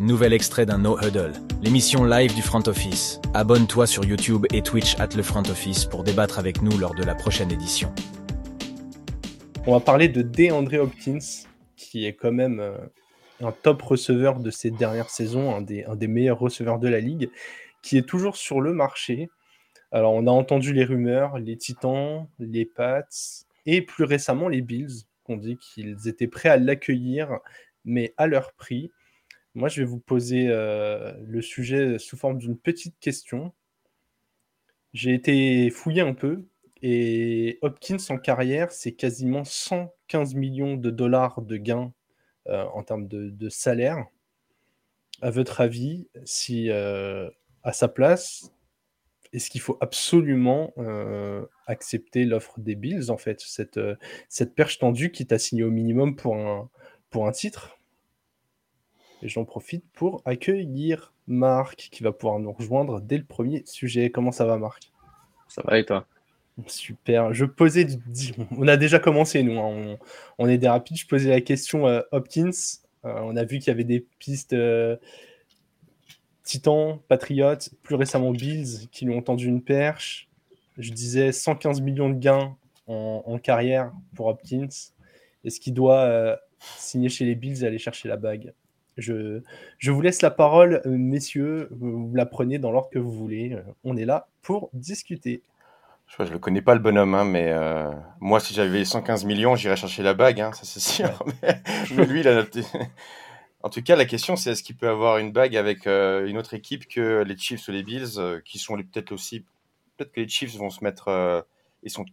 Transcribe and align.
Nouvel 0.00 0.32
extrait 0.32 0.64
d'un 0.64 0.78
No 0.78 0.96
Huddle, 0.96 1.32
l'émission 1.60 2.04
live 2.04 2.32
du 2.32 2.40
Front 2.40 2.62
Office. 2.68 3.20
Abonne-toi 3.34 3.84
sur 3.88 4.04
YouTube 4.04 4.46
et 4.52 4.62
Twitch 4.62 4.94
at 5.00 5.08
le 5.16 5.24
Front 5.24 5.42
Office 5.50 5.86
pour 5.86 6.04
débattre 6.04 6.38
avec 6.38 6.62
nous 6.62 6.78
lors 6.78 6.94
de 6.94 7.02
la 7.02 7.16
prochaine 7.16 7.50
édition. 7.50 7.92
On 9.66 9.72
va 9.72 9.80
parler 9.80 10.08
de 10.08 10.22
DeAndre 10.22 10.82
Hopkins, 10.82 11.18
qui 11.74 12.06
est 12.06 12.12
quand 12.12 12.30
même 12.30 12.60
euh, 12.60 12.78
un 13.40 13.50
top 13.50 13.82
receveur 13.82 14.38
de 14.38 14.52
ces 14.52 14.70
dernières 14.70 15.10
saisons, 15.10 15.52
un 15.52 15.62
des, 15.62 15.82
un 15.82 15.96
des 15.96 16.06
meilleurs 16.06 16.38
receveurs 16.38 16.78
de 16.78 16.86
la 16.86 17.00
ligue, 17.00 17.28
qui 17.82 17.98
est 17.98 18.08
toujours 18.08 18.36
sur 18.36 18.60
le 18.60 18.72
marché. 18.72 19.28
Alors, 19.90 20.12
on 20.12 20.28
a 20.28 20.30
entendu 20.30 20.72
les 20.72 20.84
rumeurs, 20.84 21.40
les 21.40 21.56
Titans, 21.56 22.28
les 22.38 22.66
Pats 22.66 23.02
et 23.66 23.82
plus 23.82 24.04
récemment 24.04 24.48
les 24.48 24.60
Bills, 24.60 25.02
qui 25.26 25.32
ont 25.32 25.36
dit 25.36 25.56
qu'ils 25.56 26.06
étaient 26.06 26.28
prêts 26.28 26.50
à 26.50 26.56
l'accueillir, 26.56 27.40
mais 27.84 28.14
à 28.16 28.28
leur 28.28 28.52
prix. 28.52 28.92
Moi, 29.54 29.68
je 29.68 29.80
vais 29.80 29.86
vous 29.86 29.98
poser 29.98 30.48
euh, 30.48 31.14
le 31.24 31.42
sujet 31.42 31.98
sous 31.98 32.16
forme 32.16 32.38
d'une 32.38 32.58
petite 32.58 32.98
question. 33.00 33.52
J'ai 34.92 35.14
été 35.14 35.70
fouillé 35.70 36.02
un 36.02 36.14
peu 36.14 36.46
et 36.80 37.58
Hopkins 37.62 37.96
en 38.10 38.18
carrière, 38.18 38.70
c'est 38.70 38.92
quasiment 38.92 39.44
115 39.44 40.34
millions 40.34 40.76
de 40.76 40.90
dollars 40.90 41.42
de 41.42 41.56
gains 41.56 41.92
euh, 42.48 42.64
en 42.72 42.82
termes 42.84 43.08
de, 43.08 43.48
salaire. 43.48 44.06
À 45.20 45.30
votre 45.30 45.60
avis, 45.60 46.08
si 46.24 46.70
euh, 46.70 47.28
à 47.64 47.72
sa 47.72 47.88
place, 47.88 48.52
est-ce 49.32 49.50
qu'il 49.50 49.60
faut 49.60 49.76
absolument 49.80 50.72
accepter 51.66 52.24
l'offre 52.24 52.60
des 52.60 52.76
Bills, 52.76 53.10
en 53.10 53.18
fait, 53.18 53.40
cette, 53.40 53.80
cette 54.28 54.54
perche 54.54 54.78
tendue 54.78 55.10
qui 55.10 55.26
t'a 55.26 55.38
signé 55.38 55.64
au 55.64 55.70
minimum 55.70 56.16
pour 56.16 56.36
un, 56.36 56.70
pour 57.10 57.26
un 57.26 57.32
titre? 57.32 57.77
Et 59.22 59.28
j'en 59.28 59.44
profite 59.44 59.84
pour 59.92 60.22
accueillir 60.24 61.12
Marc, 61.26 61.88
qui 61.90 62.02
va 62.02 62.12
pouvoir 62.12 62.38
nous 62.38 62.52
rejoindre 62.52 63.00
dès 63.00 63.18
le 63.18 63.24
premier 63.24 63.62
sujet. 63.66 64.10
Comment 64.10 64.32
ça 64.32 64.44
va, 64.44 64.58
Marc? 64.58 64.92
Ça 65.48 65.62
va 65.64 65.78
et 65.78 65.84
toi? 65.84 66.06
Super. 66.66 67.32
Je 67.32 67.44
posais, 67.44 67.86
on 68.56 68.66
a 68.66 68.76
déjà 68.76 68.98
commencé 68.98 69.42
nous, 69.42 69.58
hein. 69.58 69.96
on, 70.38 70.48
est 70.48 70.58
des 70.58 70.68
rapides. 70.68 70.96
Je 70.96 71.06
posais 71.06 71.30
la 71.30 71.40
question 71.40 71.86
euh, 71.86 72.00
Hopkins. 72.10 72.50
Euh, 73.04 73.20
on 73.22 73.36
a 73.36 73.44
vu 73.44 73.58
qu'il 73.58 73.68
y 73.68 73.70
avait 73.70 73.84
des 73.84 74.04
pistes 74.18 74.54
euh, 74.54 74.96
Titan, 76.42 77.00
Patriots, 77.08 77.70
plus 77.82 77.94
récemment 77.94 78.32
Bills 78.32 78.88
qui 78.90 79.04
lui 79.04 79.14
ont 79.14 79.22
tendu 79.22 79.46
une 79.46 79.62
perche. 79.62 80.28
Je 80.78 80.90
disais 80.92 81.32
115 81.32 81.80
millions 81.80 82.08
de 82.08 82.18
gains 82.18 82.56
en, 82.86 83.38
carrière 83.38 83.92
pour 84.14 84.26
Hopkins. 84.26 84.68
Est-ce 85.44 85.60
qu'il 85.60 85.74
doit 85.74 86.38
signer 86.78 87.08
chez 87.10 87.26
les 87.26 87.34
Bills 87.34 87.62
et 87.62 87.66
aller 87.66 87.78
chercher 87.78 88.08
la 88.08 88.16
bague? 88.16 88.54
Je, 88.98 89.40
je 89.78 89.90
vous 89.90 90.00
laisse 90.00 90.22
la 90.22 90.30
parole, 90.30 90.82
messieurs. 90.84 91.68
Vous 91.70 92.12
la 92.14 92.26
prenez 92.26 92.58
dans 92.58 92.70
l'ordre 92.70 92.90
que 92.90 92.98
vous 92.98 93.12
voulez. 93.12 93.56
On 93.84 93.96
est 93.96 94.04
là 94.04 94.28
pour 94.42 94.70
discuter. 94.72 95.42
Je 96.16 96.22
ne 96.22 96.30
le 96.30 96.38
connais 96.38 96.62
pas 96.62 96.74
le 96.74 96.80
bonhomme, 96.80 97.14
hein, 97.14 97.24
mais 97.24 97.52
euh, 97.52 97.90
moi, 98.18 98.40
si 98.40 98.54
j'avais 98.54 98.84
115 98.84 99.24
millions, 99.24 99.56
j'irais 99.56 99.76
chercher 99.76 100.02
la 100.02 100.14
bague, 100.14 100.40
hein, 100.40 100.52
ça 100.52 100.64
c'est 100.64 100.80
sûr. 100.80 101.22
Mais, 101.42 102.06
lui, 102.06 102.20
il 102.20 102.28
a 102.28 102.44
En 103.62 103.70
tout 103.70 103.82
cas, 103.82 103.94
la 103.94 104.04
question, 104.04 104.36
c'est 104.36 104.52
est-ce 104.52 104.62
qu'il 104.62 104.76
peut 104.76 104.88
avoir 104.88 105.18
une 105.18 105.32
bague 105.32 105.56
avec 105.56 105.86
euh, 105.86 106.26
une 106.26 106.38
autre 106.38 106.54
équipe 106.54 106.88
que 106.88 107.22
les 107.26 107.36
Chiefs 107.36 107.68
ou 107.68 107.72
les 107.72 107.82
Bills, 107.82 108.18
euh, 108.18 108.40
qui 108.44 108.58
sont 108.58 108.76
peut-être 108.76 109.12
aussi. 109.12 109.44
Peut-être 109.96 110.12
que 110.12 110.20
les 110.20 110.28
Chiefs 110.28 110.56
vont 110.56 110.70
se 110.70 110.82
mettre. 110.82 111.44
ils 111.82 111.90
sont 111.90 112.04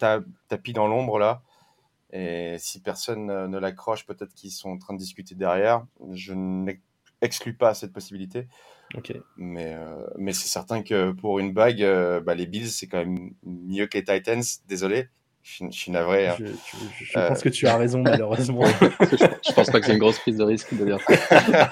tapis 0.49 0.73
dans 0.73 0.87
l'ombre 0.87 1.19
là. 1.19 1.41
Et 2.11 2.55
si 2.59 2.81
personne 2.81 3.27
ne 3.27 3.57
l'accroche, 3.57 4.05
peut-être 4.05 4.33
qu'ils 4.33 4.51
sont 4.51 4.69
en 4.69 4.77
train 4.77 4.93
de 4.93 4.99
discuter 4.99 5.35
derrière. 5.35 5.85
Je 6.11 6.33
n'exclus 6.33 7.55
pas 7.55 7.73
cette 7.73 7.93
possibilité. 7.93 8.47
Mais, 9.37 9.73
euh, 9.73 10.05
mais 10.17 10.33
c'est 10.33 10.47
certain 10.47 10.81
que 10.81 11.11
pour 11.11 11.39
une 11.39 11.53
bague, 11.53 11.83
euh, 11.83 12.19
bah, 12.21 12.35
les 12.35 12.45
Bills, 12.45 12.69
c'est 12.69 12.87
quand 12.87 12.99
même 12.99 13.31
mieux 13.43 13.87
que 13.87 13.97
les 13.97 14.03
Titans. 14.03 14.43
Désolé, 14.67 15.09
je, 15.41 15.65
suis 15.71 15.91
navré. 15.91 16.27
Hein. 16.27 16.35
Je, 16.39 17.13
pense 17.13 17.41
que 17.41 17.49
tu 17.49 17.67
as 17.67 17.77
raison, 17.77 18.01
malheureusement. 18.01 18.63
je 19.01 19.53
pense 19.53 19.69
pas 19.69 19.79
que 19.79 19.85
c'est 19.85 19.93
une 19.93 19.99
grosse 19.99 20.19
prise 20.19 20.37
de 20.37 20.43
risque 20.43 20.73
de 20.75 20.85
dire 20.85 20.99
ça. 21.01 21.71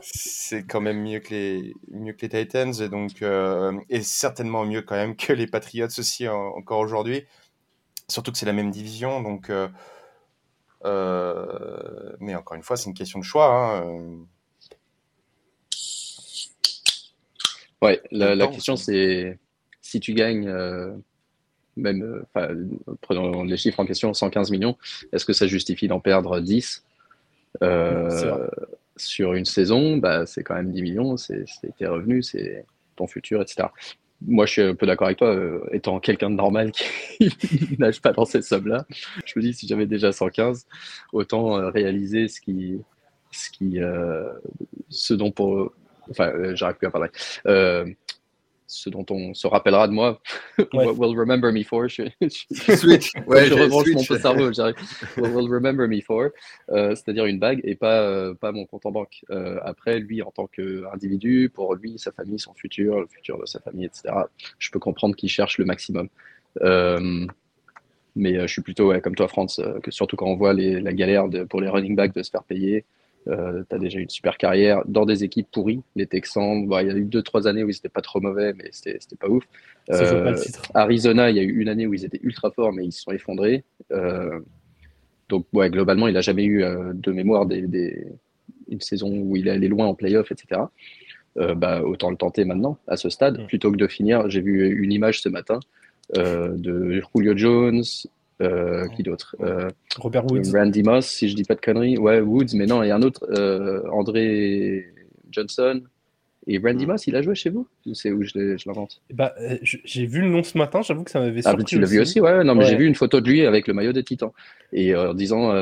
c'est 0.00 0.64
quand 0.64 0.80
même 0.80 1.02
mieux 1.02 1.20
que 1.20 1.30
les, 1.30 1.74
mieux 1.90 2.12
que 2.12 2.26
les 2.26 2.28
Titans 2.28 2.72
et, 2.80 2.88
donc, 2.88 3.22
euh, 3.22 3.72
et 3.90 4.02
certainement 4.02 4.64
mieux 4.64 4.82
quand 4.82 4.96
même 4.96 5.16
que 5.16 5.32
les 5.32 5.46
Patriots 5.46 5.86
aussi 5.98 6.28
encore 6.28 6.80
aujourd'hui. 6.80 7.24
Surtout 8.08 8.32
que 8.32 8.38
c'est 8.38 8.46
la 8.46 8.52
même 8.52 8.70
division. 8.70 9.22
Donc, 9.22 9.50
mais 12.20 12.34
encore 12.34 12.56
une 12.56 12.62
fois, 12.62 12.76
c'est 12.76 12.88
une 12.88 12.94
question 12.94 13.18
de 13.18 13.24
choix. 13.24 13.78
Hein. 13.78 14.26
Ouais, 17.82 18.00
la, 18.12 18.46
question 18.46 18.76
c'est 18.76 19.40
si 19.80 19.98
tu 19.98 20.14
gagnes, 20.14 20.48
euh, 20.48 20.92
même, 21.76 22.24
euh, 22.36 22.66
prenons 23.00 23.42
les 23.42 23.56
chiffres 23.56 23.80
en 23.80 23.84
question, 23.84 24.14
115 24.14 24.52
millions, 24.52 24.78
est-ce 25.12 25.26
que 25.26 25.32
ça 25.32 25.48
justifie 25.48 25.88
d'en 25.88 25.98
perdre 25.98 26.40
10 26.40 26.84
euh, 27.62 28.48
sur 28.96 29.34
une 29.34 29.44
saison? 29.44 29.96
Bah, 29.96 30.24
C'est 30.24 30.44
quand 30.44 30.54
même 30.54 30.70
10 30.70 30.82
millions, 30.82 31.16
c'est 31.16 31.44
tes 31.76 31.86
revenus, 31.88 32.30
c'est 32.30 32.64
ton 32.94 33.08
futur, 33.08 33.42
etc. 33.42 33.68
Moi, 34.26 34.46
je 34.46 34.52
suis 34.52 34.62
un 34.62 34.74
peu 34.74 34.86
d'accord 34.86 35.06
avec 35.06 35.18
toi, 35.18 35.36
étant 35.72 36.00
quelqu'un 36.00 36.30
de 36.30 36.36
normal 36.36 36.72
qui 36.72 37.76
nage 37.78 38.00
pas 38.00 38.12
dans 38.12 38.24
ces 38.24 38.42
sommes-là. 38.42 38.86
Je 39.24 39.32
me 39.36 39.42
dis, 39.42 39.52
si 39.52 39.66
j'avais 39.66 39.86
déjà 39.86 40.12
115, 40.12 40.66
autant 41.12 41.70
réaliser 41.70 42.28
ce 42.28 42.40
qui, 42.40 42.78
ce 43.30 43.50
qui, 43.50 43.78
ce 44.88 45.14
dont 45.14 45.30
pour, 45.30 45.72
Enfin, 46.10 46.28
euh, 46.28 46.54
j'arrive 46.54 46.76
plus 46.76 46.86
à 46.86 46.90
parler. 46.90 47.08
Euh, 48.62 48.66
ce 48.66 48.90
dont 48.90 49.04
on 49.10 49.34
se 49.34 49.46
rappellera 49.46 49.88
de 49.88 49.92
moi. 49.92 50.20
will 50.72 51.18
remember 51.18 51.52
me 51.52 51.62
for. 51.62 51.88
Je, 51.88 52.04
switch. 52.76 53.12
Ouais, 53.26 53.46
je 53.48 53.54
rebranche 53.54 53.88
mon 53.92 54.02
cerveau. 54.02 54.50
Will, 55.16 55.30
will 55.34 55.48
remember 55.48 55.86
me 55.88 56.00
for. 56.00 56.30
Euh, 56.70 56.94
c'est-à-dire 56.94 57.26
une 57.26 57.38
bague 57.38 57.60
et 57.64 57.74
pas, 57.74 58.34
pas 58.34 58.52
mon 58.52 58.66
compte 58.66 58.86
en 58.86 58.92
banque. 58.92 59.24
après, 59.62 59.98
lui, 59.98 60.22
en 60.22 60.30
tant 60.30 60.46
qu'individu, 60.46 61.50
pour 61.52 61.74
lui, 61.74 61.98
sa 61.98 62.12
famille, 62.12 62.38
son 62.38 62.54
futur, 62.54 63.00
le 63.00 63.06
futur 63.06 63.38
de 63.38 63.46
sa 63.46 63.60
famille, 63.60 63.86
etc., 63.86 64.14
je 64.58 64.70
peux 64.70 64.78
comprendre 64.78 65.14
qu'il 65.16 65.28
cherche 65.28 65.58
le 65.58 65.64
maximum. 65.64 66.08
mais 68.14 68.40
je 68.40 68.46
suis 68.46 68.62
plutôt 68.62 68.92
comme 69.00 69.14
toi, 69.14 69.28
France, 69.28 69.60
que 69.82 69.90
surtout 69.90 70.16
quand 70.16 70.26
on 70.26 70.36
voit 70.36 70.54
les, 70.54 70.80
la 70.80 70.92
galère 70.92 71.28
de, 71.28 71.44
pour 71.44 71.60
les 71.60 71.68
running 71.68 71.96
backs 71.96 72.14
de 72.14 72.22
se 72.22 72.30
faire 72.30 72.44
payer. 72.44 72.84
Euh, 73.28 73.62
tu 73.68 73.76
as 73.76 73.78
déjà 73.78 73.98
eu 73.98 74.02
une 74.02 74.10
super 74.10 74.36
carrière 74.36 74.82
dans 74.86 75.06
des 75.06 75.24
équipes 75.24 75.48
pourries. 75.50 75.82
Les 75.94 76.06
Texans, 76.06 76.66
il 76.68 76.86
y 76.86 76.90
a 76.90 76.96
eu 76.96 77.04
deux, 77.04 77.22
trois 77.22 77.46
années 77.46 77.62
où 77.62 77.68
ils 77.68 77.74
n'étaient 77.74 77.88
pas 77.88 78.00
trop 78.00 78.20
mauvais, 78.20 78.52
mais 78.54 78.68
c'était 78.72 78.98
pas 79.18 79.28
ouf. 79.28 79.44
Euh, 79.90 80.36
Arizona, 80.74 81.30
il 81.30 81.36
y 81.36 81.40
a 81.40 81.42
eu 81.42 81.60
une 81.60 81.68
année 81.68 81.86
où 81.86 81.94
ils 81.94 82.04
étaient 82.04 82.20
ultra 82.22 82.50
forts, 82.50 82.72
mais 82.72 82.84
ils 82.84 82.92
se 82.92 83.02
sont 83.02 83.12
effondrés. 83.12 83.64
Euh, 83.92 84.40
donc, 85.28 85.46
ouais, 85.52 85.70
globalement, 85.70 86.08
il 86.08 86.14
n'a 86.14 86.20
jamais 86.20 86.44
eu 86.44 86.64
de 86.94 87.12
mémoire 87.12 87.46
des, 87.46 88.06
une 88.68 88.80
saison 88.80 89.10
où 89.10 89.36
il 89.36 89.48
est 89.48 89.52
allé 89.52 89.68
loin 89.68 89.86
en 89.86 89.94
playoff, 89.94 90.30
etc. 90.30 90.62
bah, 91.36 91.82
autant 91.82 92.10
le 92.10 92.16
tenter 92.16 92.44
maintenant, 92.44 92.78
à 92.86 92.96
ce 92.96 93.08
stade, 93.08 93.46
plutôt 93.46 93.70
que 93.70 93.76
de 93.76 93.86
finir. 93.86 94.28
J'ai 94.28 94.40
vu 94.40 94.68
une 94.82 94.92
image 94.92 95.22
ce 95.22 95.28
matin 95.28 95.60
de 96.14 97.02
Julio 97.14 97.36
Jones, 97.36 97.84
euh, 98.40 98.88
qui 98.88 99.02
d'autre 99.02 99.36
euh, 99.40 99.68
Robert 99.98 100.26
Woods. 100.26 100.50
Randy 100.52 100.82
Moss, 100.82 101.06
si 101.06 101.28
je 101.28 101.36
dis 101.36 101.44
pas 101.44 101.54
de 101.54 101.60
conneries. 101.60 101.98
Ouais, 101.98 102.20
Woods, 102.20 102.54
mais 102.54 102.66
non, 102.66 102.82
il 102.82 102.88
y 102.88 102.90
a 102.90 102.96
un 102.96 103.02
autre, 103.02 103.26
euh, 103.30 103.82
André 103.90 104.86
Johnson. 105.30 105.82
Et 106.48 106.58
Randy 106.58 106.86
Moss, 106.86 107.06
il 107.06 107.14
a 107.14 107.22
joué 107.22 107.36
chez 107.36 107.50
vous? 107.50 107.68
C'est 107.92 108.10
où 108.10 108.24
je 108.24 108.66
l'invente? 108.66 109.00
Bah, 109.12 109.32
J'ai 109.62 110.06
vu 110.06 110.22
le 110.22 110.28
nom 110.28 110.42
ce 110.42 110.58
matin, 110.58 110.82
j'avoue 110.82 111.04
que 111.04 111.10
ça 111.12 111.20
m'avait 111.20 111.40
surpris. 111.40 111.62
Ah, 111.62 111.64
tu 111.64 111.78
l'as 111.78 111.86
vu 111.86 112.00
aussi 112.00 112.20
Ouais, 112.20 112.42
non, 112.42 112.56
mais 112.56 112.64
j'ai 112.64 112.74
vu 112.74 112.86
une 112.86 112.96
photo 112.96 113.20
de 113.20 113.30
lui 113.30 113.46
avec 113.46 113.68
le 113.68 113.74
maillot 113.74 113.92
des 113.92 114.02
Titans. 114.02 114.32
Et 114.72 114.96
en 114.96 115.14
disant, 115.14 115.54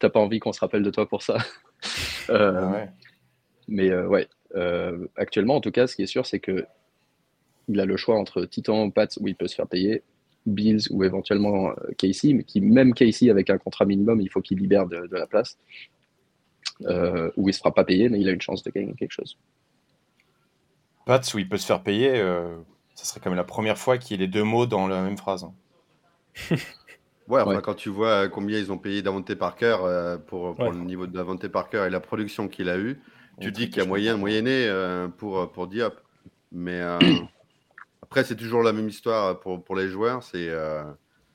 t'as 0.00 0.08
pas 0.08 0.18
envie 0.18 0.40
qu'on 0.40 0.52
se 0.52 0.60
rappelle 0.60 0.82
de 0.82 0.90
toi 0.90 1.08
pour 1.08 1.22
ça 1.22 1.38
ah 2.28 2.72
ouais. 2.72 2.88
Mais 3.68 3.94
ouais, 3.94 4.26
actuellement, 5.14 5.56
en 5.56 5.60
tout 5.60 5.70
cas, 5.70 5.86
ce 5.86 5.94
qui 5.94 6.02
est 6.02 6.06
sûr, 6.06 6.26
c'est 6.26 6.40
que 6.40 6.64
il 7.68 7.80
a 7.80 7.84
le 7.84 7.96
choix 7.96 8.16
entre 8.16 8.44
Titan, 8.44 8.90
Pats, 8.90 9.06
où 9.20 9.28
il 9.28 9.36
peut 9.36 9.46
se 9.46 9.54
faire 9.54 9.66
payer, 9.66 10.02
Bills 10.46 10.88
ou 10.90 11.04
éventuellement 11.04 11.70
euh, 11.70 11.92
Casey, 11.96 12.32
mais 12.32 12.44
qui, 12.44 12.60
même 12.60 12.94
Casey 12.94 13.30
avec 13.30 13.50
un 13.50 13.58
contrat 13.58 13.84
minimum, 13.84 14.20
il 14.20 14.28
faut 14.28 14.40
qu'il 14.40 14.58
libère 14.58 14.86
de, 14.86 15.08
la 15.10 15.26
place, 15.26 15.58
euh, 16.82 17.30
où 17.36 17.42
il 17.42 17.46
ne 17.48 17.52
se 17.52 17.58
fera 17.58 17.72
pas 17.72 17.84
payer, 17.84 18.08
mais 18.08 18.20
il 18.20 18.28
a 18.28 18.32
une 18.32 18.40
chance 18.40 18.62
de 18.62 18.70
gagner 18.70 18.94
quelque 18.94 19.12
chose. 19.12 19.38
Pats, 21.06 21.20
où 21.34 21.38
il 21.38 21.48
peut 21.48 21.58
se 21.58 21.66
faire 21.66 21.82
payer, 21.82 22.12
euh, 22.14 22.56
ça 22.94 23.04
serait 23.04 23.20
quand 23.20 23.30
même 23.30 23.36
la 23.36 23.44
première 23.44 23.78
fois 23.78 23.98
qu'il 23.98 24.12
y 24.12 24.22
ait 24.22 24.26
les 24.26 24.30
deux 24.30 24.44
mots 24.44 24.66
dans 24.66 24.86
la 24.86 25.02
même 25.02 25.16
phrase. 25.18 25.44
Hein. 25.44 25.54
ouais, 27.28 27.40
enfin, 27.40 27.60
quand 27.60 27.74
tu 27.74 27.88
vois 27.88 28.28
combien 28.28 28.58
ils 28.58 28.72
ont 28.72 28.78
payé 28.78 29.02
Davante 29.02 29.34
Parker 29.34 29.76
pour, 30.26 30.54
pour 30.54 30.72
le 30.72 30.80
niveau 30.80 31.06
de 31.06 31.12
Davante 31.12 31.46
Parker 31.48 31.84
et 31.86 31.90
la 31.90 32.00
production 32.00 32.48
qu'il 32.48 32.68
a 32.68 32.78
eu, 32.78 33.00
tu 33.40 33.50
dis 33.50 33.68
qu'il 33.68 33.78
y 33.78 33.80
a 33.84 33.88
moyen 33.88 34.14
de 34.14 34.20
moyenner 34.20 35.06
pour, 35.18 35.50
pour 35.52 35.66
Diop. 35.66 36.00
Mais 36.52 36.80
Après, 38.04 38.22
c'est 38.22 38.36
toujours 38.36 38.62
la 38.62 38.74
même 38.74 38.88
histoire 38.88 39.40
pour, 39.40 39.64
pour 39.64 39.76
les 39.76 39.88
joueurs. 39.88 40.22
C'est, 40.22 40.50
euh, 40.50 40.84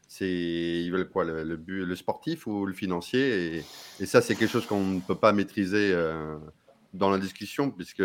c'est 0.07 0.29
ils 0.29 0.91
veulent 0.91 1.09
quoi 1.09 1.25
le, 1.25 1.43
le, 1.43 1.95
sportif 1.95 2.45
ou 2.45 2.67
le 2.67 2.73
financier 2.73 3.57
et, 3.57 3.65
et 3.99 4.05
ça, 4.05 4.21
c'est 4.21 4.35
quelque 4.35 4.51
chose 4.51 4.67
qu'on 4.67 4.85
ne 4.85 4.99
peut 4.99 5.15
pas 5.15 5.33
maîtriser 5.33 5.91
euh, 5.91 6.37
dans 6.93 7.09
la 7.09 7.17
discussion, 7.17 7.71
puisque 7.71 8.03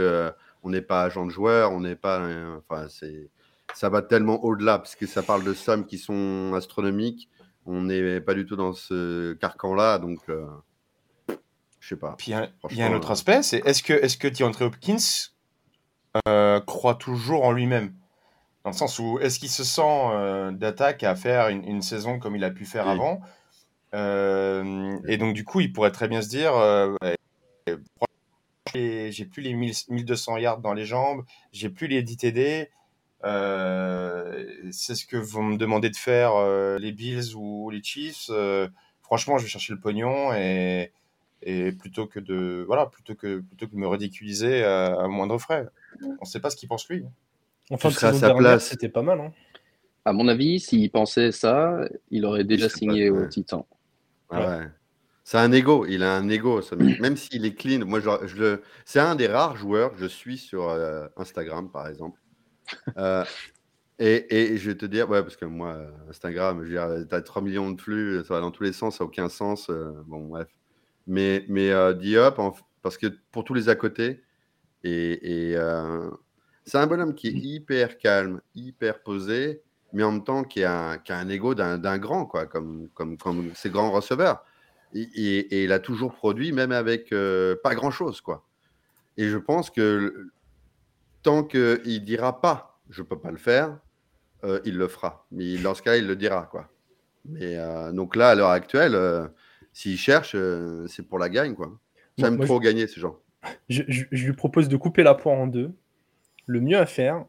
on 0.63 0.71
n'est 0.71 0.81
pas 0.81 1.03
agent 1.03 1.27
de 1.27 1.31
joueur, 1.31 1.73
on 1.73 1.81
n'est 1.81 1.95
pas. 1.95 2.27
Enfin, 2.57 2.89
c'est 2.89 3.29
ça 3.75 3.91
va 3.91 4.01
tellement 4.01 4.43
au-delà, 4.45 4.79
parce 4.79 4.97
que 4.97 5.07
ça 5.07 5.23
parle 5.23 5.45
de 5.45 5.53
sommes 5.53 5.85
qui 5.85 5.99
sont 5.99 6.53
astronomiques. 6.57 7.29
On 7.67 7.83
n'est 7.83 8.21
pas 8.21 8.33
du 8.33 8.47
tout 8.47 8.57
dans 8.57 8.73
ce 8.73 9.35
carcan-là, 9.35 9.99
donc 9.99 10.21
euh, 10.31 10.47
je 11.81 11.89
sais 11.91 11.97
pas. 11.97 12.15
Puis 12.17 12.33
il 12.71 12.79
y, 12.79 12.83
a 12.83 12.87
un 12.87 12.95
autre 12.95 13.11
aspect, 13.11 13.43
c'est 13.43 13.67
est-ce 13.67 13.83
que, 13.83 13.93
est-ce 13.93 14.17
que 14.17 14.63
Hopkins 14.63 14.97
euh, 16.27 16.61
croit 16.61 16.95
toujours 16.95 17.45
en 17.45 17.53
lui-même? 17.53 17.93
Dans 18.65 18.71
le 18.71 18.77
sens 18.77 18.99
où 18.99 19.19
est-ce 19.21 19.39
qu'il 19.39 19.51
se 19.51 19.63
sent 19.63 19.83
euh, 19.85 20.51
d'attaque 20.51 21.03
à 21.03 21.15
faire 21.15 21.49
une, 21.49 21.83
saison 21.83 22.19
comme 22.19 22.35
il 22.35 22.45
a 22.45 22.51
pu 22.51 22.65
faire 22.65 22.89
avant? 22.89 23.21
Et 23.93 25.17
donc 25.19 25.35
du 25.35 25.45
coup, 25.45 25.61
il 25.61 25.73
pourrait 25.73 25.93
très 25.93 26.09
bien 26.09 26.23
se 26.23 26.29
dire 26.29 26.55
j'ai 28.75 29.25
plus 29.25 29.43
les 29.43 29.55
1200 29.55 30.39
yards 30.39 30.61
dans 30.61 30.73
les 30.73 30.85
jambes, 30.85 31.25
j'ai 31.53 31.69
plus 31.69 31.87
les 31.87 32.03
10 32.03 32.17
TD, 32.17 32.71
euh, 33.25 34.45
c'est 34.71 34.95
ce 34.95 35.07
que 35.07 35.17
vont 35.17 35.43
me 35.43 35.57
demander 35.57 35.91
de 35.91 35.97
faire 35.97 36.35
euh, 36.35 36.79
les 36.79 36.93
Bills 36.93 37.35
ou 37.35 37.71
les 37.71 37.83
Chiefs. 37.83 38.27
Euh, 38.31 38.69
franchement, 39.03 39.39
je 39.39 39.45
vais 39.45 39.49
chercher 39.49 39.73
le 39.73 39.81
pognon 39.81 40.33
et, 40.35 40.93
et 41.43 41.73
plutôt 41.73 42.07
que 42.07 42.21
de 42.21 42.65
voilà, 42.67 42.87
plutôt 42.87 43.15
que 43.15 43.41
plutôt 43.41 43.67
que 43.67 43.73
de 43.73 43.79
me 43.79 43.89
ridiculiser 43.89 44.65
à, 44.65 45.07
moindre 45.09 45.39
frais. 45.39 45.67
On 46.03 46.23
ne 46.23 46.27
sait 46.27 46.41
pas 46.41 46.51
ce 46.51 46.57
qu'il 46.57 46.69
pense 46.69 46.89
lui. 46.89 47.05
Enfin, 47.71 47.89
à 47.89 48.13
sa 48.13 48.35
place, 48.35 48.69
c'était 48.69 48.89
pas 48.89 49.03
mal. 49.03 49.21
Hein. 49.21 49.33
À 50.05 50.13
mon 50.13 50.29
avis, 50.29 50.61
s'il 50.61 50.91
pensait 50.91 51.33
ça, 51.33 51.89
il 52.11 52.27
aurait 52.27 52.45
déjà 52.45 52.69
signé 52.69 53.11
au 53.11 53.27
Titan. 53.27 53.67
ouais. 54.31 54.69
C'est 55.27 55.39
un 55.39 55.51
ego, 55.53 55.87
il 55.87 56.03
a 56.03 56.15
un 56.15 56.29
ego, 56.29 56.61
même 57.01 57.17
s'il 57.17 57.47
est 57.47 57.55
clean. 57.55 57.87
Moi, 57.87 58.01
je, 58.01 58.37
le... 58.37 58.63
c'est 58.85 59.01
un 59.01 59.15
des 59.15 59.27
rares 59.27 59.57
joueurs 59.57 59.93
que 59.93 59.99
je 59.99 60.05
suis 60.05 60.37
sur 60.37 60.69
Instagram, 61.17 61.71
par 61.71 61.89
exemple, 61.89 62.21
euh, 62.99 63.25
et, 63.99 64.57
je 64.57 64.71
vais 64.71 64.77
te 64.77 64.87
dire, 64.87 65.09
ouais, 65.09 65.23
parce 65.23 65.37
que 65.37 65.45
moi, 65.45 65.79
Instagram, 66.11 66.65
tu 66.67 66.79
as 66.79 67.23
3 67.23 67.43
millions 67.43 67.71
de 67.71 67.81
flux, 67.81 68.23
ça 68.27 68.35
va 68.35 68.41
dans 68.41 68.51
tous 68.51 68.65
les 68.65 68.73
sens, 68.73 68.99
ça 68.99 69.05
n'a 69.05 69.09
aucun 69.09 69.29
sens. 69.29 69.71
Euh, 69.71 69.93
bon, 70.07 70.27
bref. 70.27 70.49
Mais, 71.07 71.45
mais 71.49 71.71
euh, 71.71 71.93
Diop, 71.93 72.41
parce 72.83 72.99
que 72.99 73.07
pour 73.31 73.45
tous 73.45 73.55
les 73.55 73.69
à 73.69 73.77
côté, 73.77 74.23
et, 74.83 75.55
c'est 76.65 76.79
un 76.79 76.87
bonhomme 76.87 77.15
qui 77.15 77.29
est 77.29 77.33
hyper 77.33 77.99
calme, 77.99 78.41
hyper 78.55 79.03
posé, 79.03 79.63
mais 79.93 80.03
en 80.03 80.13
même 80.13 80.25
temps 80.25 80.45
qui 80.45 80.65
a, 80.65 80.99
qui 80.99 81.13
a 81.13 81.19
un 81.19 81.29
ego 81.29 81.55
d'un 81.55 81.99
grand, 81.99 82.27
quoi, 82.27 82.47
comme, 82.47 82.89
comme, 82.95 83.17
comme 83.17 83.55
ses 83.55 83.71
grands 83.71 83.91
receveurs. 83.91 84.45
Et, 84.95 85.65
il 85.65 85.73
a 85.73 85.79
toujours 85.79 86.15
produit, 86.15 86.53
même 86.53 86.73
avec 86.73 87.11
pas 87.63 87.75
grand-chose, 87.75 88.21
quoi. 88.21 88.47
Et 89.17 89.29
je 89.29 89.39
pense 89.39 89.71
que 89.71 90.31
tant 91.23 91.45
qu'il 91.45 91.61
ne 91.61 91.99
dira 91.99 92.41
pas 92.41 92.75
je 92.91 93.03
ne 93.03 93.07
peux 93.07 93.19
pas 93.19 93.31
le 93.31 93.37
faire, 93.37 93.79
euh, 94.45 94.61
il 94.65 94.77
le 94.77 94.89
fera. 94.89 95.27
Mais 95.31 95.57
dans 95.57 95.75
ce 95.75 95.83
cas, 95.83 95.97
il 95.97 96.07
le 96.07 96.17
dira. 96.17 96.49
Quoi. 96.51 96.69
Mais, 97.25 97.57
euh, 97.57 97.93
donc 97.93 98.17
là, 98.17 98.31
à 98.31 98.35
l'heure 98.35 98.51
actuelle, 98.51 98.95
euh, 98.95 99.27
s'il 99.73 99.97
cherche, 99.97 100.37
c'est 100.89 101.03
pour 101.03 101.19
la 101.19 101.29
gagne. 101.29 101.55
Quoi. 101.55 101.73
J'aime 102.19 102.39
trop 102.39 102.61
gagner, 102.61 102.87
ces 102.87 103.01
gens. 103.01 103.19
Je, 103.69 103.83
lui 104.11 104.33
propose 104.33 104.69
de 104.69 104.77
couper 104.77 105.03
la 105.03 105.15
poire 105.15 105.39
en 105.39 105.47
deux. 105.47 105.73
Le 106.47 106.61
mieux 106.61 106.79
à 106.79 106.87
faire, 106.87 107.25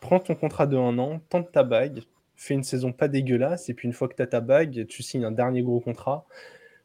prends 0.00 0.20
ton 0.20 0.34
contrat 0.34 0.66
de 0.66 0.76
un 0.76 0.98
an, 0.98 1.20
tente 1.28 1.52
ta 1.52 1.62
bague, 1.62 2.02
fais 2.36 2.54
une 2.54 2.64
saison 2.64 2.92
pas 2.92 3.08
dégueulasse, 3.08 3.68
et 3.68 3.74
puis 3.74 3.86
une 3.86 3.94
fois 3.94 4.08
que 4.08 4.16
tu 4.16 4.22
as 4.22 4.26
ta 4.26 4.40
bague, 4.40 4.86
tu 4.86 5.02
signes 5.02 5.24
un 5.24 5.32
dernier 5.32 5.62
gros 5.62 5.80
contrat. 5.80 6.26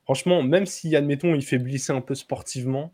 Franchement, 0.03 0.43
même 0.43 0.65
si, 0.65 0.95
admettons, 0.95 1.35
il 1.35 1.43
fait 1.43 1.57
glisser 1.59 1.91
un 1.91 2.01
peu 2.01 2.15
sportivement, 2.15 2.93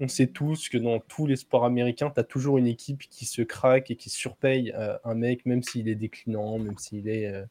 on 0.00 0.08
sait 0.08 0.26
tous 0.26 0.68
que 0.68 0.78
dans 0.78 0.98
tous 0.98 1.26
les 1.26 1.36
sports 1.36 1.64
américains, 1.64 2.10
tu 2.10 2.18
as 2.18 2.24
toujours 2.24 2.58
une 2.58 2.66
équipe 2.66 3.02
qui 3.10 3.26
se 3.26 3.42
craque 3.42 3.90
et 3.90 3.96
qui 3.96 4.08
surpaye 4.08 4.72
euh, 4.74 4.96
un 5.04 5.14
mec, 5.14 5.44
même 5.44 5.62
s'il 5.62 5.88
est 5.88 5.94
déclinant, 5.94 6.58
même 6.58 6.78
s'il 6.78 7.08
est. 7.08 7.26
Euh, 7.26 7.44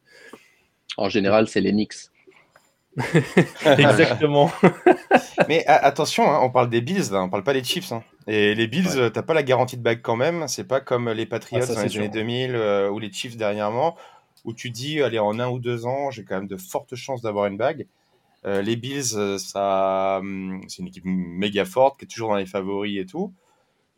en 0.97 1.09
général, 1.09 1.47
c'est 1.47 1.61
les 1.61 1.71
Knicks. 1.71 2.09
Exactement. 3.65 4.51
Mais 5.47 5.65
attention, 5.67 6.29
hein, 6.29 6.39
on 6.41 6.49
parle 6.49 6.69
des 6.69 6.81
Bills, 6.81 7.11
là, 7.11 7.23
on 7.23 7.29
parle 7.29 7.43
pas 7.43 7.53
des 7.53 7.63
Chiefs. 7.63 7.91
Hein. 7.91 8.03
Et 8.27 8.55
les 8.55 8.67
Bills, 8.67 8.89
tu 8.91 9.11
t'as 9.11 9.21
pas 9.21 9.33
la 9.33 9.43
garantie 9.43 9.77
de 9.77 9.81
bague 9.81 10.01
quand 10.01 10.15
même. 10.15 10.47
C'est 10.47 10.67
pas 10.67 10.81
comme 10.81 11.09
les 11.09 11.25
Patriots 11.25 11.63
ah, 11.63 11.73
dans 11.73 11.81
les 11.81 11.97
années 11.97 12.09
2000 12.09 12.55
euh, 12.55 12.89
ou 12.89 12.99
les 12.99 13.11
Chiefs 13.11 13.37
dernièrement, 13.37 13.95
où 14.43 14.53
tu 14.53 14.69
dis, 14.69 15.01
allez, 15.01 15.19
en 15.19 15.39
un 15.39 15.49
ou 15.49 15.59
deux 15.59 15.85
ans, 15.85 16.11
j'ai 16.11 16.23
quand 16.23 16.35
même 16.35 16.47
de 16.47 16.57
fortes 16.57 16.95
chances 16.95 17.21
d'avoir 17.21 17.45
une 17.45 17.57
bague. 17.57 17.87
Euh, 18.45 18.61
les 18.61 18.75
Bills, 18.75 19.15
euh, 19.15 19.37
ça, 19.37 20.19
hum, 20.19 20.61
c'est 20.67 20.81
une 20.81 20.87
équipe 20.87 21.03
méga 21.05 21.65
forte 21.65 21.99
qui 21.99 22.05
est 22.05 22.07
toujours 22.07 22.29
dans 22.29 22.37
les 22.37 22.45
favoris 22.45 22.97
et 22.99 23.05
tout, 23.05 23.33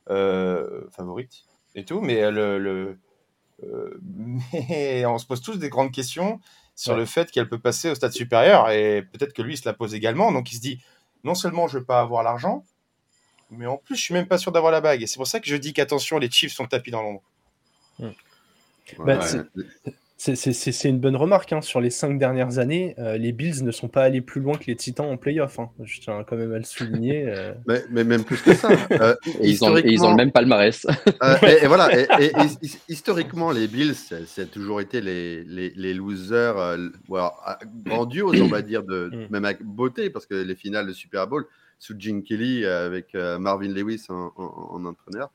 euh, 0.09 0.81
favorite 0.91 1.43
et 1.75 1.85
tout, 1.85 2.01
mais 2.01 2.31
le, 2.31 2.97
on 5.05 5.17
se 5.19 5.25
pose 5.27 5.41
tous 5.41 5.57
des 5.57 5.69
grandes 5.69 5.91
questions 5.91 6.39
sur 6.75 6.95
le 6.95 7.06
fait 7.06 7.31
qu'elle 7.31 7.47
peut 7.47 7.59
passer 7.59 7.89
au 7.89 7.95
stade 7.95 8.12
supérieur 8.12 8.69
et 8.69 9.03
peut-être 9.03 9.33
que 9.33 9.41
lui 9.41 9.53
il 9.53 9.57
se 9.57 9.68
la 9.68 9.73
pose 9.73 9.94
également. 9.94 10.31
Donc 10.31 10.51
il 10.51 10.56
se 10.56 10.62
dit 10.62 10.81
non 11.23 11.35
seulement 11.35 11.68
je 11.68 11.75
ne 11.75 11.81
vais 11.81 11.85
pas 11.85 12.01
avoir 12.01 12.23
l'argent, 12.23 12.63
mais 13.50 13.65
en 13.65 13.77
plus 13.77 13.95
je 13.95 14.01
suis 14.01 14.13
même 14.13 14.27
pas 14.27 14.38
sûr 14.38 14.51
d'avoir 14.51 14.71
la 14.71 14.81
bague. 14.81 15.03
Et 15.03 15.07
c'est 15.07 15.18
pour 15.18 15.27
ça 15.27 15.39
que 15.39 15.47
je 15.47 15.56
dis 15.56 15.73
qu'attention, 15.73 16.18
les 16.18 16.29
Chiefs 16.29 16.53
sont 16.53 16.68
tapis 16.68 16.91
dans 16.91 17.01
l'ombre. 17.01 17.21
Bah, 19.00 19.19
c'est 20.21 20.89
une 20.89 21.00
bonne 21.00 21.15
remarque. 21.15 21.51
Hein. 21.51 21.62
Sur 21.62 21.81
les 21.81 21.89
cinq 21.89 22.19
dernières 22.19 22.59
années, 22.59 22.94
euh, 23.00 23.18
les 23.18 23.31
Bills 23.31 23.63
ne 23.63 23.71
sont 23.71 23.88
pas 23.88 24.03
allés 24.03 24.21
plus 24.21 24.39
loin 24.39 24.56
que 24.56 24.65
les 24.68 24.75
Titans 24.75 25.07
en 25.07 25.18
playoff. 25.18 25.57
Hein. 25.57 25.71
Je 25.83 26.00
tiens 26.00 26.23
quand 26.23 26.35
même 26.35 26.53
à 26.53 26.59
le 26.59 26.63
souligner. 26.63 27.25
Euh. 27.27 27.53
Mais, 27.89 28.03
même 28.03 28.23
plus 28.23 28.39
que 28.39 28.53
ça. 28.53 28.69
Euh, 28.91 29.15
et, 29.39 29.50
ils 29.50 29.63
ont, 29.63 29.75
ils 29.77 30.03
ont, 30.03 30.12
le 30.12 30.18
même 30.18 30.31
palmarès. 30.31 30.85
et, 31.41 31.65
voilà. 31.65 31.89
Et, 32.21 32.31
historiquement, 32.88 33.51
les 33.51 33.68
Bills, 33.68 33.95
ça 33.95 34.18
a 34.41 34.45
toujours 34.45 34.79
été 34.79 35.01
les, 35.01 35.44
les, 35.44 35.71
les 35.75 35.94
losers 35.95 36.77
grandioses, 37.83 38.41
on 38.41 38.47
va 38.47 38.62
dire, 38.62 38.83
de, 38.83 39.09
mm. 39.12 39.27
même 39.31 39.45
avec 39.45 39.63
beauté, 39.63 40.12
parce 40.12 40.27
que 40.27 40.35
les 40.35 40.56
finales 40.56 40.85
de 40.85 40.94
Super 40.94 41.25
Bowl, 41.25 41.47
sous 41.79 41.95
Jim 41.97 42.21
Kelly 42.24 42.63
avec 42.63 43.15
Marvin 43.15 43.69
Lewis 43.69 44.06
en, 44.09 44.31
en 44.38 44.85
entraîneur 44.85 45.31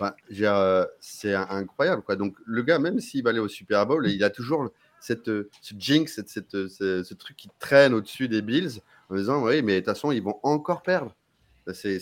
euh, 0.00 0.86
c'est 1.00 1.34
incroyable. 1.34 2.02
Quoi. 2.02 2.16
Donc, 2.16 2.36
le 2.44 2.62
gars, 2.62 2.78
même 2.78 3.00
s'il 3.00 3.22
va 3.22 3.30
aller 3.30 3.38
au 3.38 3.48
Super 3.48 3.86
Bowl, 3.86 4.06
il 4.08 4.22
a 4.24 4.30
toujours 4.30 4.70
cette, 5.00 5.26
ce 5.26 5.74
jinx, 5.78 6.20
cette, 6.26 6.50
ce, 6.50 7.14
truc 7.14 7.36
qui 7.36 7.48
traîne 7.58 7.94
au-dessus 7.94 8.28
des 8.28 8.42
Bills 8.42 8.80
en 9.10 9.16
disant 9.16 9.42
Oui, 9.42 9.62
mais 9.62 9.74
de 9.74 9.78
toute 9.80 9.86
façon, 9.86 10.12
ils 10.12 10.22
vont 10.22 10.38
encore 10.42 10.82
perdre. 10.82 11.14
C'est, 11.72 11.98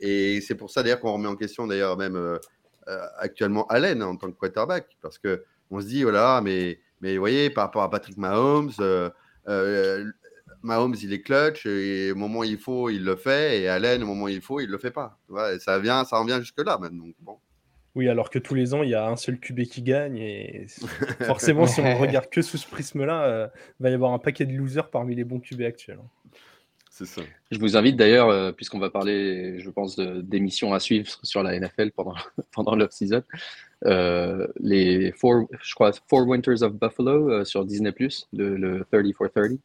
Et 0.00 0.40
c'est 0.40 0.54
pour 0.54 0.70
ça 0.70 0.82
d'ailleurs 0.82 1.00
qu'on 1.00 1.12
remet 1.12 1.28
en 1.28 1.36
question 1.36 1.66
d'ailleurs 1.66 1.98
même 1.98 2.16
euh, 2.16 2.38
euh, 2.88 3.06
actuellement 3.18 3.66
Allen 3.66 4.02
en 4.02 4.16
tant 4.16 4.30
que 4.30 4.38
quarterback 4.38 4.96
parce 5.02 5.18
que 5.18 5.44
on 5.70 5.82
se 5.82 5.86
dit 5.86 6.02
voilà 6.02 6.40
mais 6.42 6.80
mais 7.02 7.12
vous 7.12 7.20
voyez 7.20 7.50
par 7.50 7.64
rapport 7.64 7.82
à 7.82 7.90
Patrick 7.90 8.16
Mahomes 8.16 8.72
Mahomes, 10.62 10.96
il 11.02 11.12
est 11.12 11.20
clutch, 11.20 11.66
et 11.66 12.12
au 12.12 12.16
moment 12.16 12.40
où 12.40 12.44
il 12.44 12.58
faut, 12.58 12.90
il 12.90 13.04
le 13.04 13.16
fait, 13.16 13.60
et 13.60 13.68
Allen, 13.68 14.02
au 14.02 14.06
moment 14.06 14.24
où 14.24 14.28
il 14.28 14.40
faut, 14.40 14.60
il 14.60 14.68
le 14.68 14.78
fait 14.78 14.90
pas. 14.90 15.18
ça, 15.60 15.78
vient, 15.78 16.04
ça 16.04 16.18
revient 16.18 16.38
jusque-là, 16.40 16.78
même. 16.78 16.98
Donc, 16.98 17.14
bon. 17.20 17.38
Oui, 17.96 18.10
alors 18.10 18.28
que 18.28 18.38
tous 18.38 18.54
les 18.54 18.74
ans, 18.74 18.82
il 18.82 18.90
y 18.90 18.94
a 18.94 19.08
un 19.08 19.16
seul 19.16 19.40
QB 19.40 19.62
qui 19.62 19.80
gagne, 19.80 20.18
et 20.18 20.66
forcément, 21.24 21.66
si 21.66 21.80
on 21.80 21.96
regarde 21.96 22.28
que 22.28 22.42
sous 22.42 22.58
ce 22.58 22.68
prisme-là, 22.68 23.24
euh, 23.24 23.48
il 23.80 23.84
va 23.84 23.90
y 23.90 23.94
avoir 23.94 24.12
un 24.12 24.18
paquet 24.18 24.44
de 24.44 24.52
losers 24.52 24.90
parmi 24.90 25.14
les 25.14 25.24
bons 25.24 25.40
QB 25.40 25.62
actuels. 25.62 25.98
Hein. 26.02 26.30
C'est 26.90 27.06
ça. 27.06 27.22
Je 27.50 27.58
vous 27.58 27.74
invite 27.74 27.96
d'ailleurs, 27.96 28.28
euh, 28.28 28.52
puisqu'on 28.52 28.78
va 28.78 28.90
parler, 28.90 29.60
je 29.60 29.70
pense, 29.70 29.96
d'émissions 29.96 30.74
à 30.74 30.80
suivre 30.80 31.08
sur 31.22 31.42
la 31.42 31.58
NFL 31.58 31.92
pendant, 31.92 32.14
pendant 32.52 32.76
l'off-season, 32.76 33.22
euh, 33.86 34.46
les 34.60 35.12
four, 35.12 35.48
je 35.62 35.74
crois, 35.74 35.92
Four 36.06 36.26
Winters 36.26 36.62
of 36.62 36.74
Buffalo 36.74 37.46
sur 37.46 37.64
Disney+, 37.64 37.94
le, 38.34 38.56
le 38.56 38.84
30 38.92 39.14
for 39.14 39.30
30. 39.30 39.58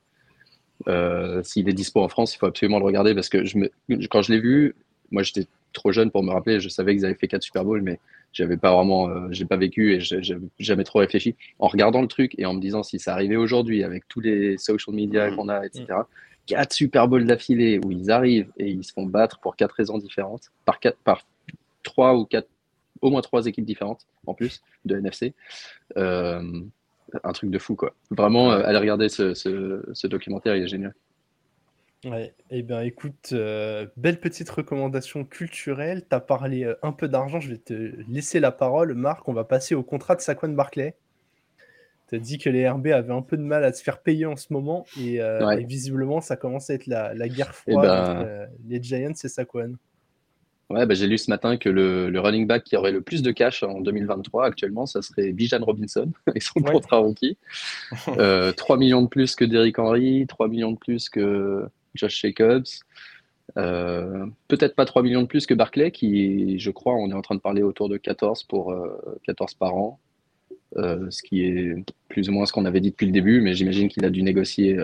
Euh, 0.88 1.42
s'il 1.44 1.70
est 1.70 1.74
dispo 1.74 2.02
en 2.02 2.08
France, 2.08 2.36
il 2.36 2.38
faut 2.38 2.46
absolument 2.46 2.80
le 2.80 2.86
regarder 2.86 3.14
parce 3.14 3.30
que 3.30 3.46
je 3.46 3.58
me, 3.58 3.72
quand 4.08 4.22
je 4.22 4.32
l'ai 4.32 4.40
vu, 4.40 4.76
moi 5.12 5.24
j'étais 5.24 5.48
trop 5.74 5.92
jeune 5.92 6.12
pour 6.12 6.24
me 6.24 6.32
rappeler. 6.32 6.60
Je 6.60 6.70
savais 6.70 6.96
qu'ils 6.96 7.06
avaient 7.06 7.16
fait 7.16 7.28
4 7.28 7.42
Super 7.42 7.64
Bowl, 7.64 7.82
mais 7.82 8.00
j'avais 8.34 8.58
pas 8.58 8.74
vraiment, 8.74 9.10
euh, 9.10 9.28
j'ai 9.32 9.46
pas 9.46 9.58
vécu 9.58 9.94
et 9.94 10.00
j'avais 10.00 10.48
jamais 10.60 10.84
trop 10.84 11.00
réfléchi. 11.00 11.36
En 11.60 11.68
regardant 11.68 12.02
le 12.02 12.08
truc 12.08 12.34
et 12.38 12.46
en 12.46 12.54
me 12.54 12.60
disant 12.62 12.84
si 12.84 13.00
ça 13.00 13.14
arrivait 13.14 13.36
aujourd'hui 13.36 13.84
avec 13.84 14.08
tous 14.08 14.22
les 14.22 14.58
social 14.58 14.96
media 14.96 15.30
mmh. 15.30 15.36
qu'on 15.36 15.50
a, 15.50 15.66
etc. 15.66 15.86
4 16.48 16.74
Super 16.74 17.08
Bowls 17.08 17.26
d'affilée 17.26 17.80
où 17.84 17.92
ils 17.92 18.12
arrivent 18.12 18.52
et 18.58 18.70
ils 18.70 18.84
se 18.84 18.94
font 18.94 19.06
battre 19.06 19.40
pour 19.40 19.56
quatre 19.56 19.74
raisons 19.74 19.98
différentes, 19.98 20.52
par 20.66 20.80
quatre, 20.80 20.98
par 20.98 21.26
trois 21.84 22.16
ou 22.16 22.26
quatre, 22.26 22.50
au 23.02 23.10
moins 23.10 23.22
trois 23.22 23.46
équipes 23.46 23.66
différentes 23.66 24.06
en 24.26 24.34
plus 24.34 24.62
de 24.86 24.98
NFC. 24.98 25.34
Euh, 25.98 26.62
un 27.24 27.32
truc 27.32 27.50
de 27.50 27.60
fou, 27.60 27.75
quoi. 27.75 27.94
Vraiment, 28.10 28.51
euh, 28.51 28.63
allez 28.63 28.77
regarder 28.77 29.10
ce, 29.10 30.08
documentaire, 30.08 30.56
il 30.56 30.63
est 30.63 30.68
génial. 30.68 30.94
Ouais, 32.03 32.34
eh 32.50 32.63
bien 32.63 32.82
écoute, 32.82 33.30
euh, 33.32 33.86
belle 33.96 34.20
petite 34.20 34.50
recommandation 34.50 35.24
culturelle. 35.24 36.03
Tu 36.10 36.15
as 36.15 36.20
parlé 36.20 36.63
euh, 36.63 36.74
un 36.82 36.94
peu 36.94 37.08
d'argent, 37.08 37.39
je 37.39 37.50
vais 37.50 37.58
te 37.58 37.74
laisser 38.10 38.39
la 38.39 38.51
parole. 38.51 38.96
Marc, 38.96 39.27
on 39.27 39.34
va 39.34 39.44
passer 39.44 39.75
au 39.75 39.84
contrat 39.84 40.15
de 40.15 40.22
Saquon 40.22 40.50
Barclay. 40.50 40.96
Tu 42.10 42.15
as 42.15 42.20
dit 42.20 42.39
que 42.39 42.50
les 42.50 42.68
RB 42.68 42.88
avaient 42.88 43.13
un 43.13 43.22
peu 43.22 43.38
de 43.38 43.44
mal 43.44 43.63
à 43.63 43.72
se 43.72 43.84
faire 43.84 44.00
payer 44.00 44.25
en 44.25 44.36
ce 44.36 44.51
moment 44.51 44.86
et, 45.00 45.22
visiblement 45.63 46.22
ça 46.22 46.36
commence 46.36 46.72
à 46.72 46.74
être 46.74 46.88
la, 46.88 47.13
guerre 47.30 47.51
eh 47.68 47.72
froide 47.72 47.86
ben, 47.86 48.20
entre 48.20 48.50
les 48.68 48.82
Giants 48.82 49.13
et 49.24 49.27
Saquon. 49.27 49.77
Ouais, 50.72 50.86
bah, 50.86 50.94
j'ai 50.94 51.08
lu 51.08 51.18
ce 51.18 51.30
matin 51.30 51.58
que 51.58 51.70
le, 51.70 52.18
running 52.20 52.48
back 52.48 52.63
qui 52.63 52.78
aurait 52.78 52.92
le 52.92 53.01
plus 53.01 53.22
de 53.22 53.32
cash 53.32 53.63
en 53.63 53.82
2023 53.82 54.46
actuellement, 54.46 54.86
ça 54.86 55.01
serait 55.01 55.32
Bijan 55.32 55.63
Robinson 55.63 56.12
et 56.36 56.40
son 56.40 56.62
contrat 56.62 56.98
rookie. 56.98 57.38
3 58.06 58.16
euh, 58.20 58.54
millions 58.78 59.01
de 59.01 59.08
plus 59.08 59.36
que 59.36 59.46
Derrick 59.46 59.80
Henry, 59.80 60.25
3 60.28 60.48
millions 60.48 60.72
de 60.72 60.78
plus 60.78 61.10
que 61.10 61.66
Josh 61.96 62.22
Jacobs. 62.22 62.66
Euh, 63.58 64.25
peut-être 64.48 64.75
pas 64.75 64.86
3 64.86 65.04
millions 65.04 65.24
de 65.24 65.28
plus 65.28 65.46
que 65.46 65.54
Barclay, 65.54 65.92
qui, 65.92 66.58
je 66.58 66.72
crois, 66.72 66.94
on 66.94 67.10
est 67.10 67.13
en 67.13 67.22
train 67.22 67.36
de 67.36 67.42
parler 67.42 67.63
autour 67.63 67.90
de 67.90 67.98
14 67.98 68.44
pour 68.44 68.74
14 69.25 69.56
par 69.56 69.75
an. 69.75 70.00
ce 70.78 71.22
qui 71.22 71.44
est 71.44 71.75
plus 72.08 72.30
ou 72.30 72.32
moins 72.32 72.46
ce 72.46 72.54
qu'on 72.54 72.66
avait 72.66 72.80
dit 72.80 72.92
depuis 72.92 73.08
le 73.08 73.12
début, 73.12 73.42
mais 73.42 73.54
j'imagine 73.54 73.90
qu'il 73.90 74.06
a 74.06 74.10
dû 74.10 74.24
négocier 74.24 74.78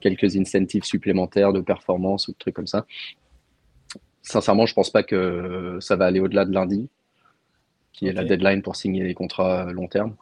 quelques 0.00 0.36
incentives 0.36 0.84
supplémentaires 0.84 1.52
de 1.52 1.60
performance 1.60 2.26
ou 2.26 2.32
de 2.32 2.38
trucs 2.38 2.54
comme 2.54 2.66
ça. 2.66 2.86
Sincèrement, 4.22 4.66
je 4.66 4.74
pense 4.74 4.90
pas 4.90 5.02
que 5.02 5.78
ça 5.80 5.96
va 5.96 6.06
aller 6.06 6.20
au-delà 6.20 6.44
de 6.44 6.52
lundi, 6.52 6.88
qui 7.92 8.06
est 8.06 8.12
la 8.12 8.24
deadline 8.24 8.62
pour 8.62 8.76
signer 8.76 9.02
les 9.02 9.14
contrats 9.14 9.72
long 9.72 9.88
terme. 9.88 10.14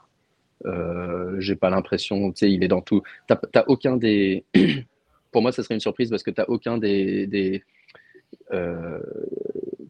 Euh, 0.67 1.37
j'ai 1.41 1.57
pas 1.57 1.71
l'impression, 1.71 2.33
tu 2.33 2.39
sais, 2.39 2.53
il 2.53 2.65
est 2.65 2.69
dans 2.69 2.81
tout. 2.81 3.03
T'as 3.27 3.65
aucun 3.67 3.97
des. 3.97 4.45
pour 5.33 5.43
moi, 5.43 5.53
ça 5.53 5.63
serait 5.63 5.75
une 5.75 5.81
surprise 5.81 6.11
parce 6.11 6.23
que 6.23 6.31
tu 6.31 6.41
n'as 6.41 6.47
aucun 6.49 6.79
des. 6.79 7.27
des 7.27 7.63
euh, 8.53 9.01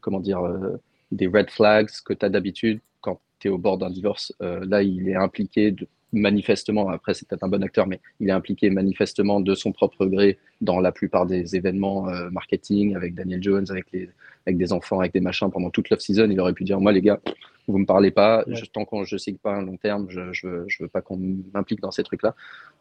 comment 0.01 0.21
dire 0.21 0.41
euh, 0.41 0.81
Des 1.13 1.27
red 1.27 1.51
flags 1.51 1.89
que 2.05 2.13
tu 2.13 2.25
as 2.25 2.29
d'habitude 2.29 2.81
quand 3.01 3.21
tu 3.39 3.49
es 3.49 3.51
au 3.51 3.59
bord 3.59 3.79
d'un 3.79 3.91
divorce. 3.91 4.33
Euh, 4.43 4.65
là, 4.67 4.83
il 4.83 5.09
est 5.09 5.17
impliqué 5.17 5.71
de, 5.73 5.87
manifestement, 6.13 6.89
après 6.89 7.15
c'est 7.15 7.29
peut-être 7.29 7.45
un 7.45 7.49
bon 7.49 7.63
acteur, 7.63 7.87
mais 7.87 8.01
il 8.21 8.29
est 8.29 8.33
impliqué 8.33 8.71
manifestement 8.71 9.41
de 9.41 9.55
son 9.55 9.73
propre 9.73 10.07
gré 10.07 10.39
dans 10.61 10.81
la 10.81 10.93
plupart 10.93 11.27
des 11.27 11.57
événements 11.57 12.09
euh, 12.09 12.31
marketing 12.31 12.97
avec 12.97 13.15
Daniel 13.15 13.43
Jones, 13.43 13.67
avec, 13.71 13.87
les, 13.93 14.09
avec 14.47 14.57
des 14.57 14.73
enfants, 14.73 15.01
avec 15.01 15.13
des 15.13 15.21
machins 15.21 15.51
pendant 15.51 15.71
toute 15.71 15.91
l'off-season. 15.91 16.29
Il 16.31 16.41
aurait 16.41 16.55
pu 16.55 16.65
dire, 16.65 16.81
moi 16.81 16.93
les 16.93 17.03
gars, 17.03 17.21
vous 17.67 17.79
me 17.79 17.85
parlez 17.85 18.11
pas, 18.11 18.45
tant 18.73 18.87
qu'on 18.87 19.05
je 19.05 19.17
signe 19.19 19.37
pas 19.37 19.55
un 19.55 19.63
long 19.63 19.77
terme, 19.77 20.07
je, 20.09 20.33
je, 20.33 20.47
veux, 20.47 20.65
je 20.69 20.83
veux 20.83 20.89
pas 20.89 21.03
qu'on 21.03 21.19
m'implique 21.53 21.81
dans 21.81 21.91
ces 21.91 22.03
trucs-là. 22.03 22.35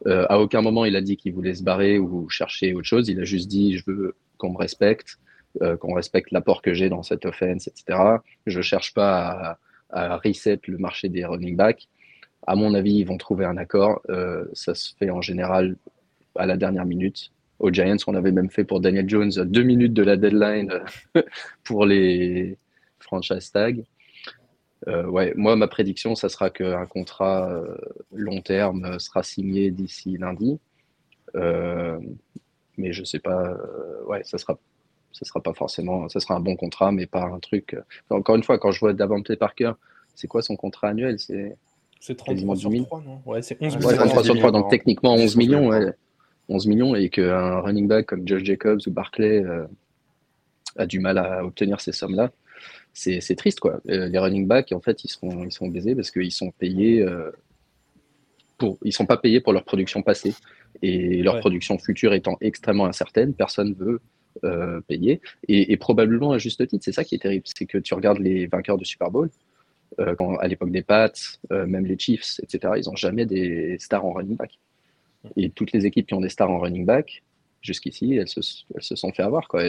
Euh, 0.05 0.25
à 0.29 0.39
aucun 0.39 0.62
moment 0.62 0.86
il 0.86 0.96
a 0.96 1.01
dit 1.01 1.17
qu'il 1.17 1.34
voulait 1.34 1.55
se 1.55 1.63
barrer 1.63 2.00
ou 2.00 2.29
chercher 2.29 2.74
autre 2.74 2.88
chose. 2.88 3.10
Il 3.10 3.19
a 3.19 3.25
juste 3.25 3.50
dit, 3.50 3.77
je 3.77 3.84
veux 3.86 4.15
qu'on 4.38 4.51
me 4.51 4.57
respecte, 4.57 5.19
euh, 5.62 5.75
qu'on 5.75 5.93
respecte 5.93 6.31
l'apport 6.31 6.62
que 6.62 6.74
j'ai 6.74 6.88
dans 6.88 7.03
cette 7.03 7.25
offense, 7.25 7.67
etc. 7.67 8.00
Je 8.46 8.62
cherche 8.62 8.93
pas 8.93 9.57
à, 9.89 10.12
à 10.13 10.17
reset 10.17 10.60
le 10.67 10.77
marché 10.77 11.10
des 11.10 11.25
running 11.25 11.57
backs 11.57 11.89
à 12.48 12.56
mon 12.56 12.74
avis, 12.74 12.96
ils 12.96 13.04
vont 13.06 13.18
trouver 13.18 13.46
un 13.46 13.58
accord. 13.58 14.01
Euh, 14.10 14.46
ça 14.54 14.74
se 14.74 14.96
fait 14.96 15.10
en 15.10 15.22
général 15.22 15.75
à 16.36 16.46
la 16.46 16.56
dernière 16.56 16.86
minute. 16.86 17.32
Aux 17.60 17.72
Giants, 17.72 17.98
on 18.08 18.16
avait 18.16 18.32
même 18.32 18.50
fait 18.50 18.63
pour 18.63 18.80
Daniel 18.80 19.10
Jones 19.10 19.32
deux 19.46 19.63
minutes 19.63 19.94
de 19.94 20.04
la 20.04 20.16
deadline 20.16 20.72
pour 21.66 21.86
les 21.86 22.58
franchise 23.00 23.51
tags. 23.51 23.74
Euh, 24.88 25.06
ouais, 25.08 25.34
moi, 25.36 25.56
ma 25.58 25.68
prédiction, 25.68 26.16
ça 26.16 26.30
sera 26.30 26.50
qu'un 26.50 26.86
contrat 26.86 27.51
euh, 27.51 27.75
long 28.13 28.42
terme 28.42 28.98
sera 29.00 29.24
signé 29.24 29.70
d'ici 29.72 30.18
lundi. 30.18 30.58
mais 32.77 32.94
je 32.94 33.04
sais 33.04 33.20
pas, 33.20 33.58
ouais, 34.06 34.24
ça 34.24 34.38
sera, 34.38 34.58
ça 35.12 35.25
sera 35.25 35.42
pas 35.42 35.54
forcément, 35.54 36.08
ça 36.08 36.20
sera 36.22 36.36
un 36.36 36.39
bon 36.39 36.56
contrat, 36.56 36.92
mais 36.92 37.08
pas 37.08 37.24
un 37.24 37.39
truc. 37.39 37.75
Encore 38.10 38.36
une 38.36 38.44
fois, 38.44 38.58
quand 38.58 38.72
je 38.72 38.80
vois 38.80 38.94
Davante 38.94 39.36
Parker, 39.36 39.74
c'est 40.16 40.27
quoi 40.27 40.42
son 40.42 40.56
contrat 40.56 40.89
annuel? 40.89 41.20
C'est 41.20 41.58
c'est 42.00 42.16
33 42.16 42.56
sur 42.56 42.72
3, 42.86 43.01
non? 43.01 43.22
Ouais, 43.25 43.42
c'est 43.42 43.58
11 43.62 43.77
millions. 43.77 43.89
33 43.89 44.24
sur 44.24 44.38
3, 44.38 44.51
donc 44.51 44.70
techniquement 44.70 45.16
11 45.16 45.36
millions, 45.36 45.68
ouais. 45.68 45.94
11 46.50 46.68
millions, 46.68 46.96
et 46.96 47.10
qu'un 47.10 47.60
running 47.60 47.88
back 47.88 48.06
comme 48.06 48.27
Josh 48.27 48.44
Jacobs 48.44 48.80
ou 48.86 48.92
Barclay 48.92 49.44
euh, 49.44 49.66
a 50.77 50.86
du 50.86 51.00
mal 51.00 51.18
à 51.18 51.44
obtenir 51.46 51.82
ces 51.82 51.92
sommes-là, 51.92 52.32
c'est 52.94 53.36
triste, 53.36 53.60
quoi. 53.60 53.80
Euh, 53.89 54.08
les 54.08 54.18
running 54.18 54.48
backs, 54.48 54.72
en 54.72 54.80
fait, 54.80 55.04
ils 55.04 55.10
sont, 55.10 55.44
ils 55.44 55.51
sont 55.51 55.68
baisés 55.68 55.94
parce 55.94 56.10
qu'ils 56.10 56.32
sont 56.32 56.51
payés 56.51 57.01
euh, 57.04 57.32
pour... 58.58 58.80
Ils 58.84 58.94
sont 58.94 59.06
pas 59.06 59.18
payés 59.18 59.39
pour 59.39 59.54
leur 59.54 59.63
production 59.63 60.01
passée. 60.01 60.34
Et 60.82 61.22
leur 61.22 61.39
production 61.39 61.77
future 61.77 62.13
étant 62.13 62.38
extrêmement 62.42 62.86
incertaine, 62.86 63.34
personne 63.34 63.74
veut 63.74 64.01
payer. 64.88 65.22
Et, 65.48 65.72
et, 65.72 65.77
probablement 65.77 66.32
à 66.32 66.38
juste 66.38 66.68
titre, 66.68 66.84
c'est 66.84 66.92
ça 66.92 67.04
qui 67.04 67.16
est 67.16 67.20
terrible, 67.20 67.46
c'est 67.46 67.66
que 67.66 67.80
tu 67.80 67.94
regardes 67.96 68.20
les 68.20 68.46
vainqueurs 68.48 68.77
de 68.77 68.86
Super 68.86 69.10
Bowl, 69.10 69.30
euh, 70.00 70.15
à 70.39 70.48
l'époque 70.48 70.72
des 70.72 70.84
Pats, 70.84 71.12
euh, 71.51 71.65
même 71.65 71.86
les 71.86 71.98
Chiefs, 71.98 72.39
etc., 72.41 72.74
ils 72.77 72.88
n'ont 72.88 72.96
jamais 72.96 73.25
des 73.25 73.77
stars 73.79 74.06
en 74.06 74.13
running 74.13 74.36
back. 74.36 74.60
Et 75.36 75.50
toutes 75.50 75.72
les 75.72 75.86
équipes 75.86 76.08
qui 76.08 76.13
ont 76.13 76.22
des 76.22 76.29
stars 76.29 76.51
en 76.51 76.60
running 76.60 76.86
back, 76.86 77.24
jusqu'ici, 77.62 78.15
elles 78.15 78.27
se, 78.27 78.39
elles 78.75 78.98
sont 78.98 79.12
fait 79.12 79.24
avoir. 79.24 79.48
Quoi. 79.48 79.63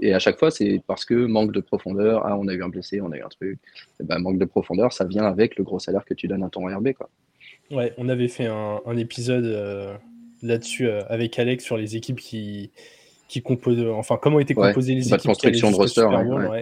et 0.00 0.12
à 0.12 0.18
chaque 0.18 0.38
fois, 0.38 0.50
c'est 0.50 0.82
parce 0.86 1.04
que 1.04 1.14
manque 1.14 1.52
de 1.52 1.60
profondeur. 1.60 2.26
Ah, 2.26 2.36
on 2.36 2.48
a 2.48 2.54
eu 2.54 2.62
un 2.62 2.68
blessé, 2.68 3.00
on 3.00 3.12
a 3.12 3.16
eu 3.16 3.22
un 3.22 3.28
truc. 3.28 3.58
Et 4.00 4.04
ben, 4.04 4.18
manque 4.18 4.38
de 4.38 4.44
profondeur, 4.44 4.92
ça 4.92 5.04
vient 5.04 5.24
avec 5.24 5.56
le 5.56 5.64
gros 5.64 5.78
salaire 5.78 6.04
que 6.04 6.14
tu 6.14 6.28
donnes 6.28 6.42
à 6.42 6.50
ton 6.50 6.66
RB. 6.66 6.92
Quoi. 6.92 7.08
Ouais, 7.70 7.94
on 7.96 8.08
avait 8.08 8.28
fait 8.28 8.46
un, 8.46 8.96
épisode 8.96 9.44
euh, 9.44 9.96
là-dessus 10.42 10.90
avec 10.90 11.38
Alex 11.38 11.64
sur 11.64 11.76
les 11.76 11.96
équipes 11.96 12.18
qui, 12.18 12.72
qui 13.30 13.44
enfin 13.92 14.18
comment 14.20 14.40
étaient 14.40 14.54
composées 14.54 14.94
les 14.94 15.06
équipes 15.06 15.28
construction 15.28 15.70
de 15.70 15.76
roster, 15.76 16.08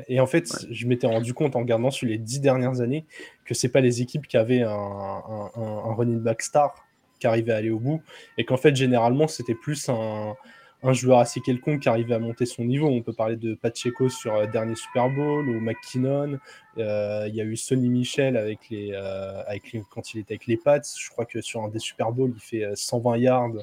et 0.06 0.20
en 0.20 0.26
fait 0.26 0.66
je 0.70 0.86
m'étais 0.86 1.06
rendu 1.06 1.32
compte 1.32 1.56
en 1.56 1.60
regardant 1.60 1.90
sur 1.90 2.06
les 2.06 2.18
dix 2.18 2.40
dernières 2.40 2.82
années 2.82 3.06
que 3.46 3.54
c'est 3.54 3.70
pas 3.70 3.80
les 3.80 4.02
équipes 4.02 4.26
qui 4.26 4.36
avaient 4.36 4.60
un, 4.60 4.70
un, 4.70 5.94
running 5.94 6.20
back 6.20 6.42
star 6.42 6.74
qui 7.18 7.26
arrivait 7.26 7.52
à 7.52 7.56
aller 7.56 7.70
au 7.70 7.78
bout 7.78 8.02
et 8.36 8.44
qu'en 8.44 8.58
fait 8.58 8.76
généralement 8.76 9.28
c'était 9.28 9.54
plus 9.54 9.88
un, 9.88 10.34
un, 10.82 10.92
joueur 10.92 11.20
assez 11.20 11.40
quelconque 11.40 11.80
qui 11.80 11.88
arrivait 11.88 12.14
à 12.14 12.18
monter 12.18 12.44
son 12.44 12.64
niveau. 12.64 12.86
On 12.88 13.00
peut 13.00 13.14
parler 13.14 13.36
de 13.36 13.54
Pacheco 13.54 14.10
sur 14.10 14.34
euh, 14.34 14.46
dernier 14.46 14.74
Super 14.74 15.08
Bowl 15.08 15.48
ou 15.48 15.60
McKinnon. 15.60 16.38
Euh, 16.76 17.24
il 17.28 17.34
y 17.34 17.40
a 17.40 17.44
eu 17.44 17.56
Sonny 17.56 17.88
Michel 17.88 18.36
avec 18.36 18.68
les, 18.68 18.92
euh, 18.92 19.42
avec 19.46 19.74
quand 19.90 20.12
il 20.12 20.20
était 20.20 20.34
avec 20.34 20.46
les 20.46 20.58
Pats. 20.58 20.82
Je 20.96 21.08
crois 21.08 21.24
que 21.24 21.40
sur 21.40 21.62
un 21.62 21.68
des 21.68 21.80
Super 21.80 22.12
Bowl 22.12 22.32
il 22.34 22.40
fait 22.40 22.70
120 22.74 23.16
yards 23.16 23.54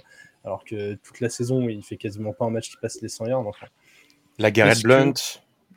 alors 0.45 0.63
que 0.63 0.93
toute 0.95 1.19
la 1.19 1.29
saison, 1.29 1.67
il 1.67 1.83
fait 1.83 1.97
quasiment 1.97 2.33
pas 2.33 2.45
un 2.45 2.51
match 2.51 2.69
qui 2.69 2.77
passe 2.77 3.01
les 3.01 3.09
100 3.09 3.27
yards. 3.27 3.51
La 4.37 4.51
Garrett 4.51 4.81
Blunt. 4.83 5.13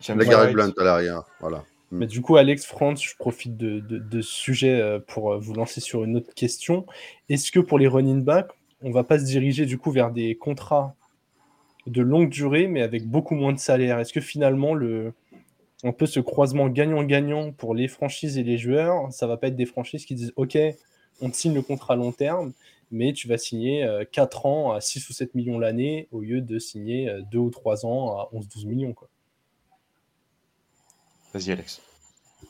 La 0.09 0.25
Garrett 0.25 0.53
Blunt 0.53 0.73
à 0.79 0.85
l'arrière, 0.85 1.25
voilà. 1.41 1.65
Mais 1.91 2.07
du 2.07 2.21
coup, 2.21 2.37
Alex 2.37 2.67
France, 2.67 3.03
je 3.03 3.17
profite 3.17 3.57
de, 3.57 4.21
ce 4.21 4.23
sujet 4.23 4.79
euh, 4.79 4.99
pour 5.01 5.33
euh, 5.33 5.39
vous 5.39 5.55
lancer 5.55 5.81
sur 5.81 6.05
une 6.05 6.17
autre 6.17 6.35
question. 6.35 6.85
Est-ce 7.31 7.51
que 7.51 7.61
pour 7.61 7.79
les 7.79 7.89
running 7.89 8.23
backs, 8.23 8.51
on 8.83 8.91
va 8.91 9.05
pas 9.05 9.19
se 9.19 9.25
diriger 9.25 9.65
du 9.65 9.79
coup 9.79 9.91
vers 9.91 10.11
des 10.11 10.35
contrats 10.35 10.95
de 11.87 12.03
longue 12.03 12.29
durée, 12.29 12.69
mais 12.69 12.83
avec 12.83 13.07
beaucoup 13.09 13.35
moins 13.35 13.55
de 13.55 13.59
salaire? 13.59 13.99
Est-ce 13.99 14.13
que 14.13 14.21
finalement, 14.21 14.75
le, 14.75 15.15
un 15.83 15.93
peu 15.93 16.05
ce 16.05 16.21
croisement 16.21 16.69
gagnant-gagnant 16.69 17.53
pour 17.53 17.75
les 17.75 17.89
franchises 17.89 18.37
et 18.37 18.43
les 18.43 18.59
joueurs, 18.59 19.11
ça 19.11 19.27
va 19.27 19.39
pas 19.39 19.49
être 19.49 19.57
des 19.57 19.67
franchises 19.67 20.05
qui 20.05 20.15
disent 20.15 20.33
OK, 20.37 20.59
on 21.23 21.33
signe 21.33 21.55
le 21.55 21.63
contrat 21.63 21.95
à 21.95 21.97
long 21.97 22.13
terme, 22.13 22.53
mais 22.91 23.13
tu 23.13 23.29
vas 23.29 23.39
signer 23.39 23.87
4 24.13 24.47
euh, 24.47 24.49
ans 24.49 24.73
à 24.73 24.81
6 24.81 25.09
ou 25.09 25.13
7 25.13 25.35
millions 25.35 25.59
l'année 25.59 26.09
au 26.11 26.21
lieu 26.21 26.41
de 26.41 26.59
signer 26.59 27.11
2 27.31 27.39
euh, 27.39 27.41
ou 27.43 27.51
3 27.51 27.87
ans 27.87 28.17
à 28.19 28.29
11-12 28.35 28.67
millions. 28.67 28.93
Quoi. 28.95 29.09
Vas-y, 31.35 31.53
Alex. 31.53 31.81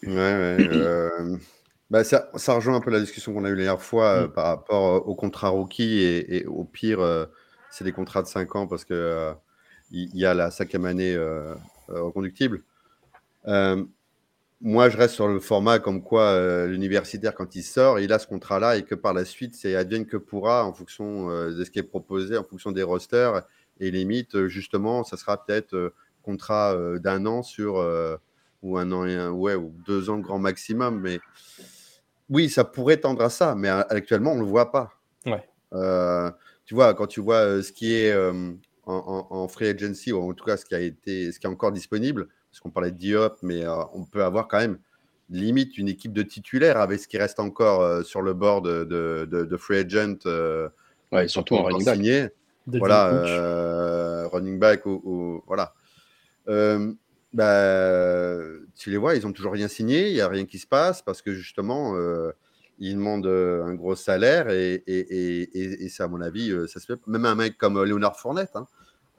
Ouais, 0.02 0.14
ouais. 0.14 0.68
Euh, 0.70 1.36
bah 1.90 2.04
ça, 2.04 2.30
ça, 2.36 2.54
rejoint 2.54 2.76
un 2.76 2.80
peu 2.80 2.90
la 2.90 3.00
discussion 3.00 3.32
qu'on 3.32 3.44
a 3.44 3.48
eue 3.48 3.56
la 3.56 3.64
dernière 3.64 3.82
fois 3.82 4.26
mm. 4.26 4.32
par 4.32 4.46
rapport 4.46 5.08
au 5.08 5.14
contrat 5.14 5.48
rookie 5.48 6.00
et, 6.00 6.46
au 6.46 6.64
pire, 6.64 7.28
c'est 7.70 7.84
des 7.84 7.92
contrats 7.92 8.22
de 8.22 8.28
5 8.28 8.56
ans 8.56 8.66
parce 8.66 8.84
qu'il 8.84 9.36
il 9.90 10.16
y, 10.16 10.24
a 10.24 10.34
la 10.34 10.50
cinquième 10.50 10.84
année 10.84 11.16
reconductible 11.88 12.62
moi, 14.60 14.88
je 14.88 14.96
reste 14.96 15.14
sur 15.14 15.28
le 15.28 15.38
format 15.38 15.78
comme 15.78 16.02
quoi 16.02 16.22
euh, 16.22 16.66
l'universitaire, 16.66 17.34
quand 17.34 17.54
il 17.54 17.62
sort, 17.62 18.00
il 18.00 18.12
a 18.12 18.18
ce 18.18 18.26
contrat-là 18.26 18.76
et 18.76 18.82
que 18.82 18.96
par 18.96 19.12
la 19.14 19.24
suite, 19.24 19.54
c'est 19.54 19.76
advienne 19.76 20.06
que 20.06 20.16
pourra 20.16 20.64
en 20.64 20.72
fonction 20.72 21.30
euh, 21.30 21.52
de 21.54 21.64
ce 21.64 21.70
qui 21.70 21.78
est 21.78 21.84
proposé, 21.84 22.36
en 22.36 22.42
fonction 22.42 22.72
des 22.72 22.82
rosters. 22.82 23.42
Et 23.78 23.92
limite, 23.92 24.34
euh, 24.34 24.48
justement, 24.48 25.04
ça 25.04 25.16
sera 25.16 25.44
peut-être 25.44 25.92
contrat 26.22 26.76
d'un 26.98 27.24
an 27.24 27.42
sur 27.42 27.82
ou 28.62 28.76
un 28.76 28.92
an 28.92 29.06
et 29.06 29.14
un, 29.14 29.30
ouais, 29.30 29.54
ou 29.54 29.72
deux 29.86 30.10
ans 30.10 30.18
grand 30.18 30.38
maximum. 30.38 31.00
Mais 31.00 31.20
oui, 32.28 32.50
ça 32.50 32.64
pourrait 32.64 32.98
tendre 32.98 33.22
à 33.22 33.30
ça, 33.30 33.54
mais 33.54 33.68
actuellement, 33.70 34.32
on 34.32 34.34
ne 34.34 34.40
le 34.40 34.46
voit 34.46 34.70
pas. 34.70 34.90
Ouais. 35.24 35.42
tu 36.66 36.74
vois, 36.74 36.92
quand 36.92 37.06
tu 37.06 37.20
vois 37.20 37.62
ce 37.62 37.72
qui 37.72 37.94
est 37.94 38.14
en, 38.84 39.26
en, 39.30 39.48
free 39.48 39.68
agency, 39.68 40.12
ou 40.12 40.20
en 40.20 40.34
tout 40.34 40.44
cas 40.44 40.58
ce 40.58 40.66
qui 40.66 40.74
a 40.74 40.80
été, 40.80 41.32
ce 41.32 41.40
qui 41.40 41.46
est 41.46 41.50
encore 41.50 41.72
disponible, 41.72 42.28
parce 42.50 42.60
qu'on 42.60 42.70
parlait 42.70 42.90
de 42.90 42.96
Diop, 42.96 43.38
mais 43.42 43.64
euh, 43.64 43.82
on 43.94 44.04
peut 44.04 44.24
avoir 44.24 44.48
quand 44.48 44.58
même 44.58 44.78
limite 45.30 45.76
une 45.76 45.88
équipe 45.88 46.12
de 46.12 46.22
titulaires 46.22 46.78
avec 46.78 47.00
ce 47.00 47.08
qui 47.08 47.18
reste 47.18 47.38
encore 47.38 47.82
euh, 47.82 48.02
sur 48.02 48.22
le 48.22 48.32
bord 48.32 48.62
de, 48.62 48.84
de, 48.84 49.56
free 49.56 49.78
agent. 49.78 50.16
Euh, 50.26 50.68
ouais, 51.12 51.28
surtout 51.28 51.56
en 51.56 51.64
running 51.64 51.84
back. 51.84 52.32
Voilà, 52.66 54.28
running 54.32 54.58
back 54.58 54.86
ou, 54.86 55.42
voilà. 55.46 55.74
Bah, 57.34 58.42
tu 58.74 58.90
les 58.90 58.96
vois, 58.96 59.14
ils 59.14 59.24
n'ont 59.24 59.32
toujours 59.32 59.52
rien 59.52 59.68
signé, 59.68 60.08
il 60.08 60.14
n'y 60.14 60.20
a 60.22 60.28
rien 60.28 60.46
qui 60.46 60.58
se 60.58 60.66
passe 60.66 61.02
parce 61.02 61.20
que 61.20 61.34
justement, 61.34 61.94
ils 62.78 62.94
demandent 62.94 63.26
un 63.26 63.74
gros 63.74 63.96
salaire 63.96 64.48
et, 64.48 64.82
et, 64.86 64.98
et, 64.98 65.84
et 65.84 65.88
ça, 65.90 66.04
à 66.04 66.08
mon 66.08 66.22
avis, 66.22 66.54
ça 66.68 66.80
se 66.80 66.86
fait. 66.86 67.06
Même 67.06 67.26
un 67.26 67.34
mec 67.34 67.58
comme 67.58 67.82
Léonard 67.84 68.18
Fournette, 68.18 68.56
hein, 68.56 68.66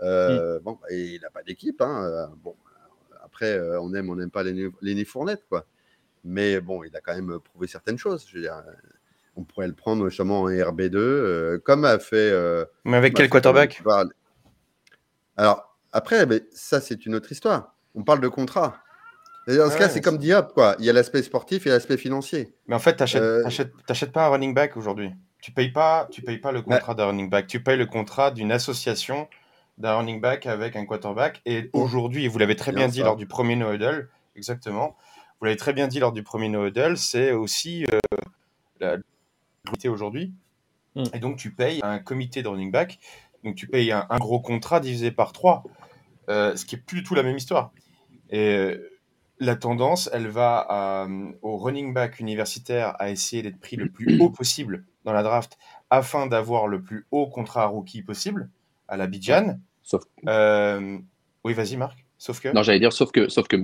mm. 0.02 0.64
bon, 0.64 0.80
bah, 0.82 0.88
il 0.90 1.20
n'a 1.22 1.30
pas 1.30 1.44
d'équipe. 1.44 1.80
Hein, 1.82 2.32
bon, 2.44 2.56
après, 3.40 3.60
on 3.80 3.94
aime, 3.94 4.10
on 4.10 4.16
n'aime 4.16 4.32
pas 4.32 4.44
Lenny 4.44 5.06
Fournette, 5.06 5.46
quoi. 5.48 5.66
Mais 6.26 6.60
bon, 6.60 6.84
il 6.84 6.94
a 6.96 7.00
quand 7.00 7.16
même 7.16 7.40
prouvé 7.40 7.68
certaines 7.68 7.98
choses. 7.98 8.26
Je 8.28 8.36
veux 8.36 8.42
dire, 8.42 8.62
on 9.38 9.44
pourrait 9.44 9.68
le 9.68 9.74
prendre 9.74 10.10
justement 10.10 10.42
en 10.42 10.50
RB2, 10.50 11.60
comme 11.60 11.86
a 11.86 12.00
fait. 12.00 12.34
mais 12.84 12.98
avec 12.98 13.14
quel 13.14 13.30
quarterback? 13.30 13.82
Alors, 15.38 15.78
après, 15.94 16.26
mais 16.26 16.44
ça, 16.52 16.82
c'est 16.82 17.06
une 17.06 17.16
autre 17.16 17.32
histoire. 17.32 17.74
On 17.96 18.04
parle 18.04 18.20
de 18.20 18.28
contrat. 18.28 18.78
Dans 19.48 19.72
ce 19.72 19.78
cas, 19.78 19.88
c'est 19.88 20.02
comme 20.02 20.18
Diop, 20.18 20.54
quoi. 20.54 20.76
Il 20.80 20.86
y 20.86 20.90
a 20.90 20.94
l'aspect 20.94 21.24
sportif 21.24 21.66
et 21.66 21.70
l'aspect 21.70 21.98
financier. 21.98 22.54
Mais 22.68 22.76
en 22.76 22.80
fait, 22.80 22.98
tu 23.06 23.18
n'achètes 23.88 24.12
pas 24.12 24.26
un 24.26 24.30
running 24.30 24.54
back 24.54 24.76
aujourd'hui. 24.76 25.12
Tu 25.42 25.52
payes 25.54 25.72
pas, 25.72 26.10
tu 26.12 26.22
payes 26.22 26.40
pas 26.40 26.52
le 26.52 26.62
contrat 26.62 26.94
d'un 26.94 27.06
running 27.06 27.30
back. 27.30 27.48
Tu 27.48 27.64
payes 27.64 27.78
le 27.78 27.86
contrat 27.86 28.32
d'une 28.32 28.52
association 28.52 29.30
d'un 29.80 29.96
running 29.96 30.22
back 30.22 30.46
avec 30.46 30.76
un 30.76 30.86
quarterback. 30.86 31.42
Et 31.46 31.70
aujourd'hui, 31.74 32.28
vous 32.28 32.38
l'avez 32.38 32.56
très 32.56 32.72
bien, 32.72 32.88
dit 32.88 33.00
lors 33.00 33.16
du 33.16 33.26
premier 33.26 33.56
no 33.56 33.74
huddle, 33.74 34.10
exactement. 34.36 34.96
Vous 35.40 35.46
l'avez 35.46 35.58
très 35.58 35.74
bien 35.74 35.88
dit 35.88 36.00
lors 36.00 36.12
du 36.12 36.22
premier 36.22 36.50
no 36.50 36.68
huddle, 36.68 36.98
c'est 36.98 37.32
aussi 37.32 37.86
euh, 37.94 38.00
la 38.80 38.98
aujourd'hui. 39.90 40.34
Mm. 40.96 41.04
Et 41.14 41.20
donc, 41.20 41.38
tu 41.38 41.52
payes 41.52 41.80
un 41.82 42.00
comité 42.00 42.44
de 42.44 42.48
running 42.48 42.72
back. 42.72 43.00
Donc, 43.44 43.56
tu 43.56 43.68
payes 43.68 43.92
un, 43.92 44.06
gros 44.18 44.42
contrat 44.42 44.82
divisé 44.82 45.12
par 45.12 45.32
3, 45.32 45.64
euh, 46.28 46.56
ce 46.58 46.66
qui 46.66 46.76
est 46.76 46.80
plus 46.80 46.98
du 46.98 47.04
tout 47.04 47.16
la 47.16 47.24
même 47.24 47.38
histoire. 47.38 47.72
Et 48.30 48.56
euh, 48.56 48.92
la 49.40 49.56
tendance, 49.56 50.10
elle 50.12 50.28
va 50.28 51.08
au 51.42 51.58
running 51.58 51.94
back 51.94 52.20
universitaire 52.20 52.96
à 53.00 53.10
essayer 53.10 53.42
d'être 53.42 53.60
pris 53.60 53.78
le 53.78 53.90
plus 53.90 54.20
haut 54.22 54.30
possible 54.30 54.84
dans 55.06 55.14
la 55.14 55.24
draft 55.24 55.58
afin 55.90 56.28
d'avoir 56.28 56.68
le 56.68 56.82
plus 56.82 57.08
haut 57.12 57.28
contrat 57.28 57.66
rookie 57.68 58.02
possible 58.02 58.50
à 58.90 58.98
la 58.98 59.08
Bijan. 59.08 59.58
Sauf... 59.90 60.04
Euh, 60.28 61.00
oui, 61.44 61.54
vas-y, 61.54 61.76
Marc. 61.76 61.98
Sauf 62.20 62.42
que. 62.42 62.50
Non, 62.50 62.62
j'allais 62.62 62.80
dire, 62.80 62.94
sauf 62.94 63.12
que, 63.12 63.28
sauf 63.28 63.48
que, 63.48 63.56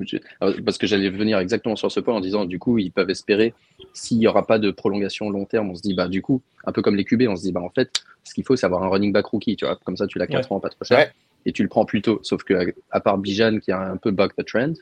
parce 0.62 0.80
que 0.80 0.88
j'allais 0.88 1.10
venir 1.10 1.38
exactement 1.38 1.76
sur 1.76 1.92
ce 1.92 2.00
point 2.00 2.16
en 2.16 2.20
disant, 2.20 2.46
du 2.46 2.58
coup, 2.58 2.80
ils 2.80 2.92
peuvent 2.92 3.10
espérer, 3.10 3.54
s'il 3.94 4.18
n'y 4.18 4.28
aura 4.28 4.48
pas 4.48 4.58
de 4.58 4.72
prolongation 4.72 5.30
long 5.30 5.46
terme, 5.46 5.70
on 5.70 5.76
se 5.76 5.82
dit, 5.82 5.94
bah, 5.94 6.08
du 6.08 6.24
coup, 6.24 6.42
un 6.66 6.72
peu 6.72 6.82
comme 6.82 6.96
les 6.96 7.04
QB, 7.04 7.24
on 7.28 7.36
se 7.36 7.44
dit, 7.44 7.52
bah, 7.52 7.62
en 7.62 7.70
fait, 7.70 7.92
ce 8.24 8.34
qu'il 8.34 8.44
faut, 8.44 8.56
c'est 8.56 8.66
avoir 8.66 8.82
un 8.82 8.88
running 8.88 9.12
back 9.12 9.28
rookie, 9.28 9.56
tu 9.56 9.66
vois, 9.66 9.76
comme 9.84 9.98
ça, 9.98 10.08
tu 10.08 10.18
l'as 10.18 10.26
4 10.26 10.52
ans, 10.52 10.60
pas 10.60 10.70
trop 10.70 10.84
cher, 10.84 11.12
et 11.46 11.52
tu 11.52 11.62
le 11.62 11.70
prends 11.70 11.86
plus 11.86 12.02
tôt. 12.02 12.20
Sauf 12.24 12.44
que, 12.44 12.74
à 12.90 13.00
part 13.02 13.20
Bijan, 13.20 13.60
qui 13.60 13.72
a 13.72 13.80
un 13.80 13.98
peu 13.98 14.10
bug 14.10 14.32
the 14.36 14.46
trend, 14.46 14.74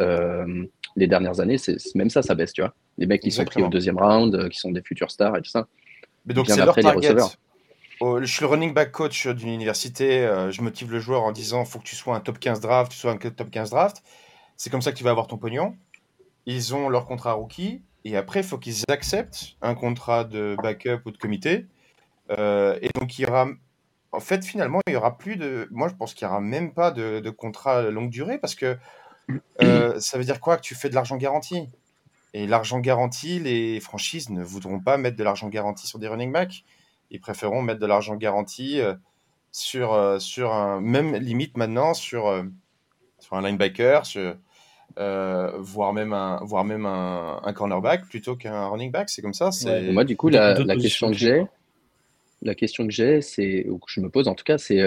euh, 0.00 0.64
les 0.96 1.06
dernières 1.06 1.38
années, 1.38 1.58
c'est 1.58 1.76
même 1.94 2.10
ça, 2.10 2.22
ça 2.22 2.34
baisse, 2.34 2.52
tu 2.52 2.62
vois. 2.62 2.74
Les 2.98 3.06
mecs 3.06 3.20
qui 3.20 3.30
sont 3.30 3.44
pris 3.44 3.62
au 3.62 3.68
deuxième 3.68 3.98
round, 3.98 4.34
euh, 4.34 4.48
qui 4.48 4.58
sont 4.58 4.72
des 4.72 4.82
futurs 4.82 5.10
stars 5.10 5.36
et 5.36 5.42
tout 5.42 5.50
ça. 5.50 5.68
Mais 6.26 6.34
donc, 6.34 6.48
c'est 6.48 6.56
leur 6.56 6.74
target. 6.74 7.14
Je 8.20 8.26
suis 8.26 8.42
le 8.42 8.46
running 8.46 8.72
back 8.74 8.92
coach 8.92 9.26
d'une 9.26 9.48
université. 9.48 10.24
Euh, 10.24 10.50
je 10.50 10.62
motive 10.62 10.90
le 10.90 11.00
joueur 11.00 11.22
en 11.22 11.32
disant 11.32 11.64
faut 11.64 11.78
que 11.78 11.84
tu 11.84 11.96
sois 11.96 12.14
un 12.16 12.20
top 12.20 12.38
15 12.38 12.60
draft, 12.60 12.92
tu 12.92 12.98
sois 12.98 13.12
un 13.12 13.16
top 13.16 13.50
15 13.50 13.70
draft. 13.70 14.02
C'est 14.56 14.70
comme 14.70 14.82
ça 14.82 14.92
que 14.92 14.96
tu 14.96 15.04
vas 15.04 15.10
avoir 15.10 15.26
ton 15.26 15.38
pognon. 15.38 15.76
Ils 16.46 16.74
ont 16.74 16.88
leur 16.88 17.06
contrat 17.06 17.32
rookie. 17.34 17.82
Et 18.04 18.16
après, 18.16 18.40
il 18.40 18.46
faut 18.46 18.58
qu'ils 18.58 18.82
acceptent 18.88 19.56
un 19.62 19.74
contrat 19.74 20.24
de 20.24 20.56
backup 20.62 21.02
ou 21.06 21.12
de 21.12 21.18
comité. 21.18 21.66
et 22.30 22.88
donc, 22.94 23.18
il 23.18 23.22
y 23.22 23.26
aura. 23.26 23.48
En 24.10 24.20
fait, 24.20 24.44
finalement, 24.44 24.80
il 24.86 24.92
y 24.92 24.96
aura 24.96 25.16
plus 25.16 25.36
de. 25.36 25.68
Moi, 25.70 25.88
je 25.88 25.94
pense 25.94 26.14
qu'il 26.14 26.26
n'y 26.26 26.32
aura 26.32 26.40
même 26.40 26.74
pas 26.74 26.90
de, 26.90 27.20
de 27.20 27.30
contrat 27.30 27.82
longue 27.82 28.10
durée 28.10 28.38
parce 28.38 28.54
que 28.54 28.76
euh, 29.62 29.94
ça 30.00 30.18
veut 30.18 30.24
dire 30.24 30.40
quoi 30.40 30.56
Que 30.56 30.62
tu 30.62 30.74
fais 30.74 30.88
de 30.88 30.94
l'argent 30.94 31.16
garanti? 31.16 31.68
Et 32.34 32.46
l'argent 32.46 32.80
garanti, 32.80 33.38
les 33.38 33.78
franchises 33.80 34.30
ne 34.30 34.42
voudront 34.42 34.80
pas 34.80 34.96
mettre 34.96 35.16
de 35.16 35.24
l'argent 35.24 35.48
garanti 35.48 35.86
sur 35.86 35.98
des 35.98 36.08
running 36.08 36.32
backs. 36.32 36.64
Ils 37.12 37.20
préféreront 37.20 37.62
mettre 37.62 37.78
de 37.78 37.86
l'argent 37.86 38.16
garanti 38.16 38.80
euh, 38.80 38.94
sur, 39.52 39.92
euh, 39.92 40.18
sur 40.18 40.52
un 40.52 40.80
même 40.80 41.14
limite 41.14 41.56
maintenant 41.56 41.94
sur, 41.94 42.42
sur 43.20 43.36
un 43.36 43.42
linebacker, 43.42 44.04
sur, 44.06 44.34
voire 44.96 45.92
même 45.92 46.12
un, 46.12 46.40
voire 46.42 46.64
même 46.64 46.86
un, 46.86 47.52
cornerback 47.54 48.08
plutôt 48.08 48.34
qu'un 48.34 48.66
running 48.68 48.90
back. 48.90 49.10
C'est 49.10 49.22
comme 49.22 49.34
ça. 49.34 49.50
Moi, 49.92 50.04
du 50.04 50.16
coup, 50.16 50.30
la, 50.30 50.58
la 50.58 50.76
question 50.76 51.08
que 51.08 51.16
j'ai, 51.16 51.44
la 52.40 52.54
question 52.54 52.86
que 52.86 52.92
j'ai, 52.92 53.20
c'est, 53.20 53.68
ou 53.68 53.78
que 53.78 53.86
je 53.88 54.00
me 54.00 54.08
pose 54.08 54.26
en 54.26 54.34
tout 54.34 54.44
cas, 54.44 54.58
c'est 54.58 54.82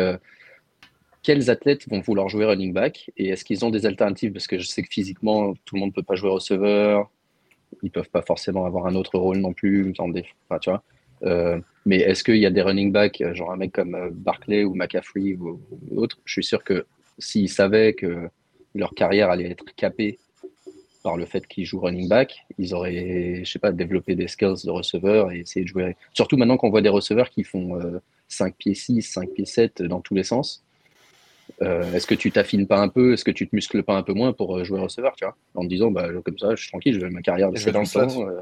quels 1.22 1.50
athlètes 1.50 1.90
vont 1.90 2.02
vouloir 2.02 2.30
jouer 2.30 2.46
running 2.46 2.72
back 2.74 3.12
et 3.18 3.30
est-ce 3.30 3.46
qu'ils 3.46 3.66
ont 3.66 3.72
des 3.72 3.86
alternatives? 3.86 4.32
Parce 4.32 4.46
que 4.46 4.60
je 4.60 4.68
sais 4.68 4.84
que 4.84 4.92
physiquement, 4.92 5.56
tout 5.66 5.76
le 5.76 5.80
monde 5.80 5.90
ne 5.90 5.94
peut 5.94 6.04
pas 6.04 6.14
jouer 6.14 6.30
receveur, 6.30 7.10
ils 7.82 7.88
ne 7.88 7.90
peuvent 7.92 8.10
pas 8.10 8.22
forcément 8.22 8.66
avoir 8.66 8.86
un 8.88 8.96
autre 8.96 9.18
rôle 9.18 9.38
non 9.38 9.54
plus. 9.54 9.94
tu 9.94 10.70
vois. 10.70 10.84
Euh, 11.26 11.60
mais 11.86 11.98
est-ce 11.98 12.24
qu'il 12.24 12.38
y 12.38 12.46
a 12.46 12.52
des 12.52 12.62
running 12.62 12.92
backs, 12.92 13.24
genre 13.34 13.52
un 13.52 13.58
mec 13.58 13.72
comme 13.72 13.96
euh, 13.96 14.10
Barclay 14.12 14.64
ou 14.64 14.76
McCaffrey 14.76 15.36
ou, 15.36 15.60
autre? 15.96 16.20
Je 16.26 16.34
suis 16.34 16.44
sûr 16.44 16.64
que 16.64 16.86
s'ils 17.20 17.50
savaient 17.50 17.94
que 17.94 18.30
leur 18.74 18.94
carrière 18.94 19.30
allait 19.30 19.50
être 19.50 19.66
capée 19.76 20.20
par 21.04 21.18
le 21.18 21.26
fait 21.26 21.46
qu'ils 21.46 21.66
jouent 21.66 21.82
running 21.82 22.10
back, 22.10 22.46
ils 22.58 22.74
auraient, 22.74 23.42
je 23.44 23.52
sais 23.52 23.60
pas, 23.60 23.72
développé 23.72 24.16
des 24.16 24.28
skills 24.28 24.66
de 24.66 24.72
receveur 24.72 25.32
et 25.32 25.40
essayé 25.40 25.64
de 25.64 25.70
jouer. 25.70 25.96
Surtout 26.14 26.36
maintenant 26.36 26.58
qu'on 26.58 26.72
voit 26.72 26.82
des 26.82 26.90
receveurs 26.90 27.30
qui 27.30 27.44
font 27.44 27.80
5 28.28 28.48
euh, 28.48 28.56
pieds 28.58 28.74
6, 28.74 29.02
5 29.04 29.30
pieds 29.30 29.46
7 29.46 29.84
dans 29.84 30.02
tous 30.02 30.16
les 30.16 30.24
sens. 30.24 30.66
Euh, 31.62 31.94
est-ce 31.94 32.08
que 32.08 32.16
tu 32.16 32.32
t'affines 32.32 32.68
pas 32.68 32.80
un 32.80 32.90
peu? 32.90 33.14
Est-ce 33.14 33.24
que 33.24 33.32
tu 33.32 33.48
te 33.48 33.56
muscles 33.56 33.84
pas 33.84 33.96
un 33.96 34.04
peu 34.04 34.14
moins 34.14 34.34
pour 34.34 34.58
euh, 34.58 34.64
jouer 34.64 34.80
receveur, 34.80 35.16
tu 35.16 35.26
vois? 35.26 35.36
En 35.54 35.62
te 35.62 35.68
disant, 35.68 35.92
bah, 35.92 36.10
comme 36.24 36.38
ça, 36.38 36.56
je 36.56 36.62
suis 36.62 36.70
tranquille, 36.70 36.96
je 36.96 37.00
vais 37.00 37.10
ma 37.10 37.22
carrière 37.22 37.52
de 37.52 37.58
je 37.58 37.66
vais 37.66 37.72
dans 37.72 37.82
le 37.82 37.86
slot. 37.86 38.28
Euh, 38.28 38.42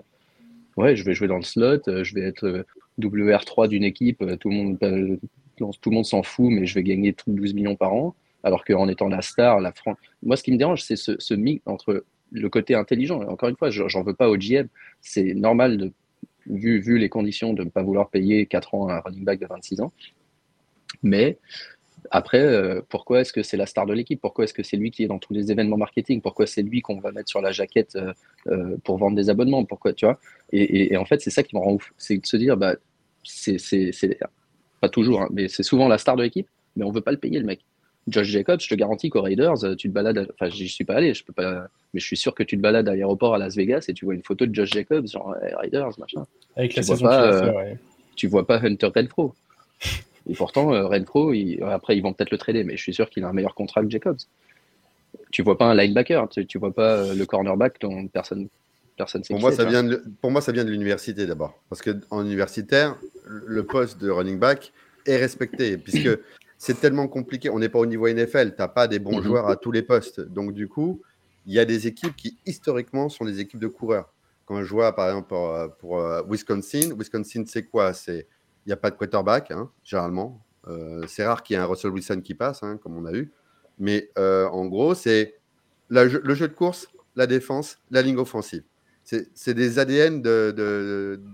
ouais, 0.77 0.95
je 0.95 1.03
vais 1.03 1.13
jouer 1.13 1.27
dans 1.27 1.37
le 1.37 1.43
slot, 1.43 1.81
je 1.87 2.13
vais 2.13 2.21
être 2.21 2.65
WR3 2.99 3.67
d'une 3.67 3.83
équipe, 3.83 4.23
tout 4.39 4.49
le 4.49 4.55
monde, 4.55 4.77
tout 5.57 5.89
le 5.89 5.95
monde 5.95 6.05
s'en 6.05 6.23
fout, 6.23 6.51
mais 6.51 6.65
je 6.65 6.75
vais 6.75 6.83
gagner 6.83 7.15
12 7.27 7.53
millions 7.53 7.75
par 7.75 7.93
an. 7.93 8.15
Alors 8.43 8.65
qu'en 8.65 8.89
étant 8.89 9.07
la 9.07 9.21
star, 9.21 9.61
la 9.61 9.71
France. 9.71 9.97
Moi, 10.21 10.35
ce 10.35 10.43
qui 10.43 10.51
me 10.51 10.57
dérange, 10.57 10.83
c'est 10.83 10.97
ce, 10.97 11.13
ce 11.17 11.33
mix 11.33 11.61
entre 11.65 12.03
le 12.33 12.49
côté 12.49 12.75
intelligent. 12.75 13.21
Encore 13.21 13.47
une 13.47 13.55
fois, 13.55 13.69
j'en 13.69 14.03
veux 14.03 14.13
pas 14.13 14.29
au 14.29 14.35
GM. 14.35 14.67
C'est 14.99 15.33
normal, 15.33 15.77
de, 15.77 15.91
vu, 16.47 16.79
vu 16.79 16.97
les 16.97 17.09
conditions, 17.09 17.53
de 17.53 17.63
ne 17.63 17.69
pas 17.69 17.83
vouloir 17.83 18.09
payer 18.09 18.45
4 18.45 18.75
ans 18.75 18.87
à 18.89 18.95
un 18.95 18.99
running 18.99 19.23
back 19.23 19.39
de 19.39 19.47
26 19.47 19.81
ans. 19.81 19.93
Mais 21.01 21.37
après, 22.11 22.41
euh, 22.41 22.81
pourquoi 22.89 23.21
est-ce 23.21 23.33
que 23.33 23.43
c'est 23.43 23.57
la 23.57 23.65
star 23.65 23.85
de 23.85 23.93
l'équipe? 23.93 24.19
Pourquoi 24.19 24.45
est-ce 24.45 24.53
que 24.53 24.63
c'est 24.63 24.77
lui 24.77 24.91
qui 24.91 25.03
est 25.03 25.07
dans 25.07 25.19
tous 25.19 25.33
les 25.33 25.51
événements 25.51 25.77
marketing? 25.77 26.21
Pourquoi 26.21 26.47
c'est 26.47 26.61
lui 26.61 26.81
qu'on 26.81 26.99
va 26.99 27.11
mettre 27.11 27.29
sur 27.29 27.41
la 27.41 27.51
jaquette 27.51 27.95
euh, 27.95 28.13
euh, 28.47 28.77
pour 28.83 28.97
vendre 28.97 29.15
des 29.15 29.29
abonnements? 29.29 29.63
Pourquoi, 29.65 29.93
tu 29.93 30.05
vois? 30.05 30.19
Et, 30.51 30.95
en 30.97 31.05
fait, 31.05 31.21
c'est 31.21 31.29
ça 31.29 31.43
qui 31.43 31.55
me 31.55 31.61
rend 31.61 31.73
ouf. 31.73 31.93
C'est 31.97 32.17
de 32.17 32.25
se 32.25 32.37
dire, 32.37 32.57
bah, 32.57 32.75
c'est 33.23 33.57
pas 34.81 34.89
toujours, 34.89 35.21
hein, 35.21 35.29
mais 35.31 35.47
c'est 35.47 35.63
souvent 35.63 35.87
la 35.87 35.97
star 35.97 36.15
de 36.15 36.23
l'équipe, 36.23 36.47
mais 36.75 36.83
on 36.83 36.91
veut 36.91 37.01
pas 37.01 37.11
le 37.11 37.17
payer, 37.17 37.39
le 37.39 37.45
mec. 37.45 37.61
Josh 38.07 38.27
Jacobs, 38.27 38.59
je 38.59 38.67
te 38.67 38.75
garantis 38.75 39.09
qu'aux 39.09 39.21
Raiders, 39.21 39.77
tu 39.77 39.87
te 39.87 39.93
balades, 39.93 40.27
enfin, 40.33 40.49
j'y 40.49 40.67
suis 40.67 40.83
pas 40.83 40.95
allé, 40.95 41.13
je 41.13 41.23
peux 41.23 41.31
pas, 41.31 41.67
mais 41.93 42.01
je 42.01 42.05
suis 42.05 42.17
sûr 42.17 42.35
que 42.35 42.43
tu 42.43 42.57
te 42.57 42.61
balades 42.61 42.89
à 42.89 42.91
l'aéroport 42.91 43.33
à 43.33 43.37
Las 43.37 43.55
Vegas 43.55 43.85
et 43.87 43.93
tu 43.93 44.03
vois 44.03 44.13
une 44.13 44.23
photo 44.23 44.45
de 44.45 44.53
Josh 44.53 44.71
Jacobs, 44.71 45.07
genre 45.07 45.33
Raiders, 45.61 45.97
machin. 45.97 46.25
Avec 46.57 46.75
la 46.75 46.83
saison 46.83 47.05
pas, 47.05 47.53
Tu 48.17 48.27
vois 48.27 48.45
pas 48.45 48.59
Hunter 48.61 48.89
Renfro. 48.93 49.33
Et 50.29 50.35
pourtant, 50.35 50.73
euh, 50.73 50.87
Renfro, 50.87 51.33
après, 51.63 51.97
ils 51.97 52.01
vont 52.01 52.13
peut-être 52.13 52.31
le 52.31 52.37
trader, 52.37 52.63
mais 52.63 52.77
je 52.77 52.81
suis 52.81 52.93
sûr 52.93 53.09
qu'il 53.09 53.23
a 53.23 53.29
un 53.29 53.33
meilleur 53.33 53.55
contrat 53.55 53.83
que 53.83 53.89
Jacobs. 53.89 54.19
Tu 55.31 55.41
vois 55.41 55.57
pas 55.57 55.65
un 55.65 55.75
linebacker, 55.75 56.29
tu, 56.29 56.45
tu 56.45 56.57
vois 56.57 56.73
pas 56.73 56.97
euh, 56.97 57.13
le 57.13 57.25
cornerback 57.25 57.79
dont 57.81 58.07
personne 58.07 58.47
personne 58.95 59.23
pour, 59.23 59.39
moi, 59.39 59.51
ça 59.51 59.65
vient 59.65 59.83
de, 59.83 60.03
pour 60.21 60.29
moi, 60.29 60.39
ça 60.39 60.51
vient 60.51 60.63
de 60.63 60.69
l'université 60.69 61.25
d'abord. 61.25 61.59
Parce 61.67 61.81
qu'en 61.81 62.23
universitaire, 62.23 62.95
le 63.25 63.63
poste 63.63 63.99
de 63.99 64.09
running 64.09 64.37
back 64.37 64.71
est 65.07 65.17
respecté, 65.17 65.77
puisque 65.77 66.09
c'est 66.57 66.79
tellement 66.79 67.07
compliqué. 67.07 67.49
On 67.49 67.59
n'est 67.59 67.69
pas 67.69 67.79
au 67.79 67.87
niveau 67.87 68.07
NFL, 68.07 68.51
tu 68.51 68.61
n'as 68.61 68.67
pas 68.67 68.87
des 68.87 68.99
bons 68.99 69.17
mhm. 69.17 69.23
joueurs 69.23 69.47
à 69.47 69.55
tous 69.55 69.71
les 69.71 69.81
postes. 69.81 70.21
Donc, 70.21 70.53
du 70.53 70.67
coup, 70.67 71.01
il 71.45 71.53
y 71.53 71.59
a 71.59 71.65
des 71.65 71.87
équipes 71.87 72.15
qui, 72.15 72.37
historiquement, 72.45 73.09
sont 73.09 73.25
des 73.25 73.39
équipes 73.39 73.59
de 73.59 73.67
coureurs. 73.67 74.13
Quand 74.45 74.61
je 74.63 74.69
vois, 74.69 74.95
par 74.95 75.07
exemple, 75.07 75.29
pour, 75.29 75.75
pour 75.79 75.99
euh, 75.99 76.21
Wisconsin, 76.29 76.93
Wisconsin, 76.97 77.43
c'est 77.47 77.63
quoi? 77.63 77.93
C'est 77.93 78.27
il 78.65 78.69
n'y 78.69 78.73
a 78.73 78.77
pas 78.77 78.89
de 78.89 78.95
quarterback, 78.95 79.51
hein, 79.51 79.69
généralement. 79.83 80.43
Euh, 80.67 81.05
c'est 81.07 81.25
rare 81.25 81.43
qu'il 81.43 81.55
y 81.55 81.59
ait 81.59 81.61
un 81.61 81.65
Russell 81.65 81.91
Wilson 81.91 82.21
qui 82.21 82.33
passe, 82.33 82.63
hein, 82.63 82.77
comme 82.81 82.97
on 82.97 83.05
a 83.05 83.13
eu. 83.13 83.31
Mais 83.79 84.09
euh, 84.17 84.47
en 84.47 84.65
gros, 84.65 84.95
c'est 84.95 85.35
le 85.89 86.07
jeu 86.07 86.47
de 86.47 86.53
course, 86.53 86.87
la 87.15 87.27
défense, 87.27 87.77
la 87.91 88.01
ligne 88.01 88.17
offensive. 88.17 88.63
C'est 89.03 89.53
des 89.53 89.79
ADN 89.79 90.21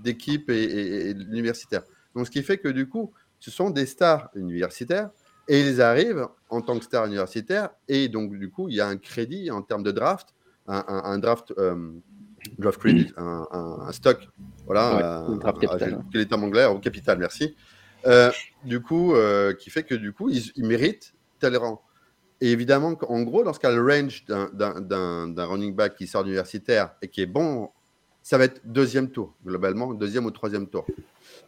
d'équipe 0.03 0.49
et, 0.49 0.63
et, 0.63 1.11
universitaire. 1.11 1.83
Donc, 2.15 2.25
ce 2.25 2.31
qui 2.31 2.41
fait 2.41 2.57
que 2.57 2.67
du 2.67 2.89
coup, 2.89 3.13
ce 3.39 3.51
sont 3.51 3.69
des 3.69 3.85
stars 3.85 4.29
universitaires 4.33 5.11
et 5.47 5.61
ils 5.61 5.81
arrivent 5.81 6.27
en 6.49 6.61
tant 6.61 6.77
que 6.77 6.85
stars 6.85 7.05
universitaires. 7.05 7.69
Et 7.87 8.09
donc, 8.09 8.37
du 8.37 8.49
coup, 8.49 8.69
il 8.69 8.75
y 8.75 8.81
a 8.81 8.87
un 8.87 8.97
crédit 8.97 9.51
en 9.51 9.61
termes 9.61 9.83
de 9.83 9.91
draft, 9.91 10.33
un, 10.67 11.17
draft 11.17 11.53
euh, 11.57 11.91
draft 12.57 12.79
credit, 12.79 13.13
un, 13.17 13.47
un, 13.51 13.91
stock, 13.91 14.27
voilà, 14.65 14.95
ouais, 15.27 15.35
un, 15.35 15.37
capital, 15.37 16.03
quel 16.11 16.21
est 16.21 16.33
anglais? 16.33 16.65
Au 16.65 16.79
capital, 16.79 17.17
merci. 17.17 17.55
Euh, 18.05 18.31
du 18.63 18.81
coup, 18.81 19.13
euh, 19.13 19.53
qui 19.53 19.69
fait 19.69 19.83
que 19.83 19.95
du 19.95 20.13
coup, 20.13 20.29
ils, 20.29 20.51
ils 20.55 20.65
méritent 20.65 21.13
tel 21.39 21.57
rang. 21.57 21.81
Et 22.41 22.51
évidemment, 22.51 22.97
en 23.07 23.21
gros, 23.23 23.43
lorsqu'il 23.43 23.69
y 23.69 23.73
a 23.73 23.75
le 23.75 23.83
range 23.83 24.23
d'un 24.25 25.45
running 25.45 25.75
back 25.75 25.95
qui 25.95 26.07
sort 26.07 26.23
d'universitaire 26.23 26.95
et 27.01 27.09
qui 27.09 27.21
est 27.21 27.25
bon, 27.25 27.69
ça 28.21 28.37
va 28.37 28.45
être 28.45 28.61
deuxième 28.63 29.09
tour, 29.09 29.35
globalement, 29.45 29.93
deuxième 29.93 30.25
ou 30.25 30.31
troisième 30.31 30.67
tour. 30.67 30.85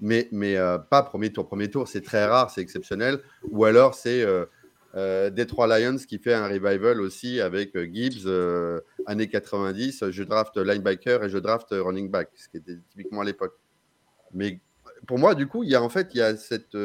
Mais, 0.01 0.27
mais 0.31 0.57
euh, 0.57 0.77
pas 0.77 1.03
premier 1.03 1.31
tour. 1.31 1.47
Premier 1.47 1.69
tour, 1.69 1.87
c'est 1.87 2.01
très 2.01 2.25
rare, 2.25 2.49
c'est 2.49 2.61
exceptionnel. 2.61 3.19
Ou 3.51 3.65
alors, 3.65 3.93
c'est 3.93 4.23
euh, 4.23 4.45
Detroit 4.93 5.67
Lions 5.67 5.97
qui 5.97 6.17
fait 6.17 6.33
un 6.33 6.47
revival 6.47 6.99
aussi 6.99 7.39
avec 7.39 7.75
euh, 7.75 7.87
Gibbs, 7.91 8.25
euh, 8.25 8.81
années 9.05 9.29
90. 9.29 10.09
Je 10.09 10.23
draft 10.23 10.57
linebacker 10.57 11.23
et 11.23 11.29
je 11.29 11.37
draft 11.37 11.67
running 11.71 12.09
back, 12.09 12.29
ce 12.35 12.49
qui 12.49 12.57
était 12.57 12.77
typiquement 12.89 13.21
à 13.21 13.25
l'époque. 13.25 13.57
Mais 14.33 14.59
pour 15.07 15.17
moi, 15.17 15.35
du 15.35 15.47
coup, 15.47 15.63
il 15.63 15.69
y 15.69 15.75
a 15.75 15.81
en 15.81 15.89
fait 15.89 16.09
il 16.13 16.17
y 16.17 16.21
a 16.21 16.35
cette 16.35 16.77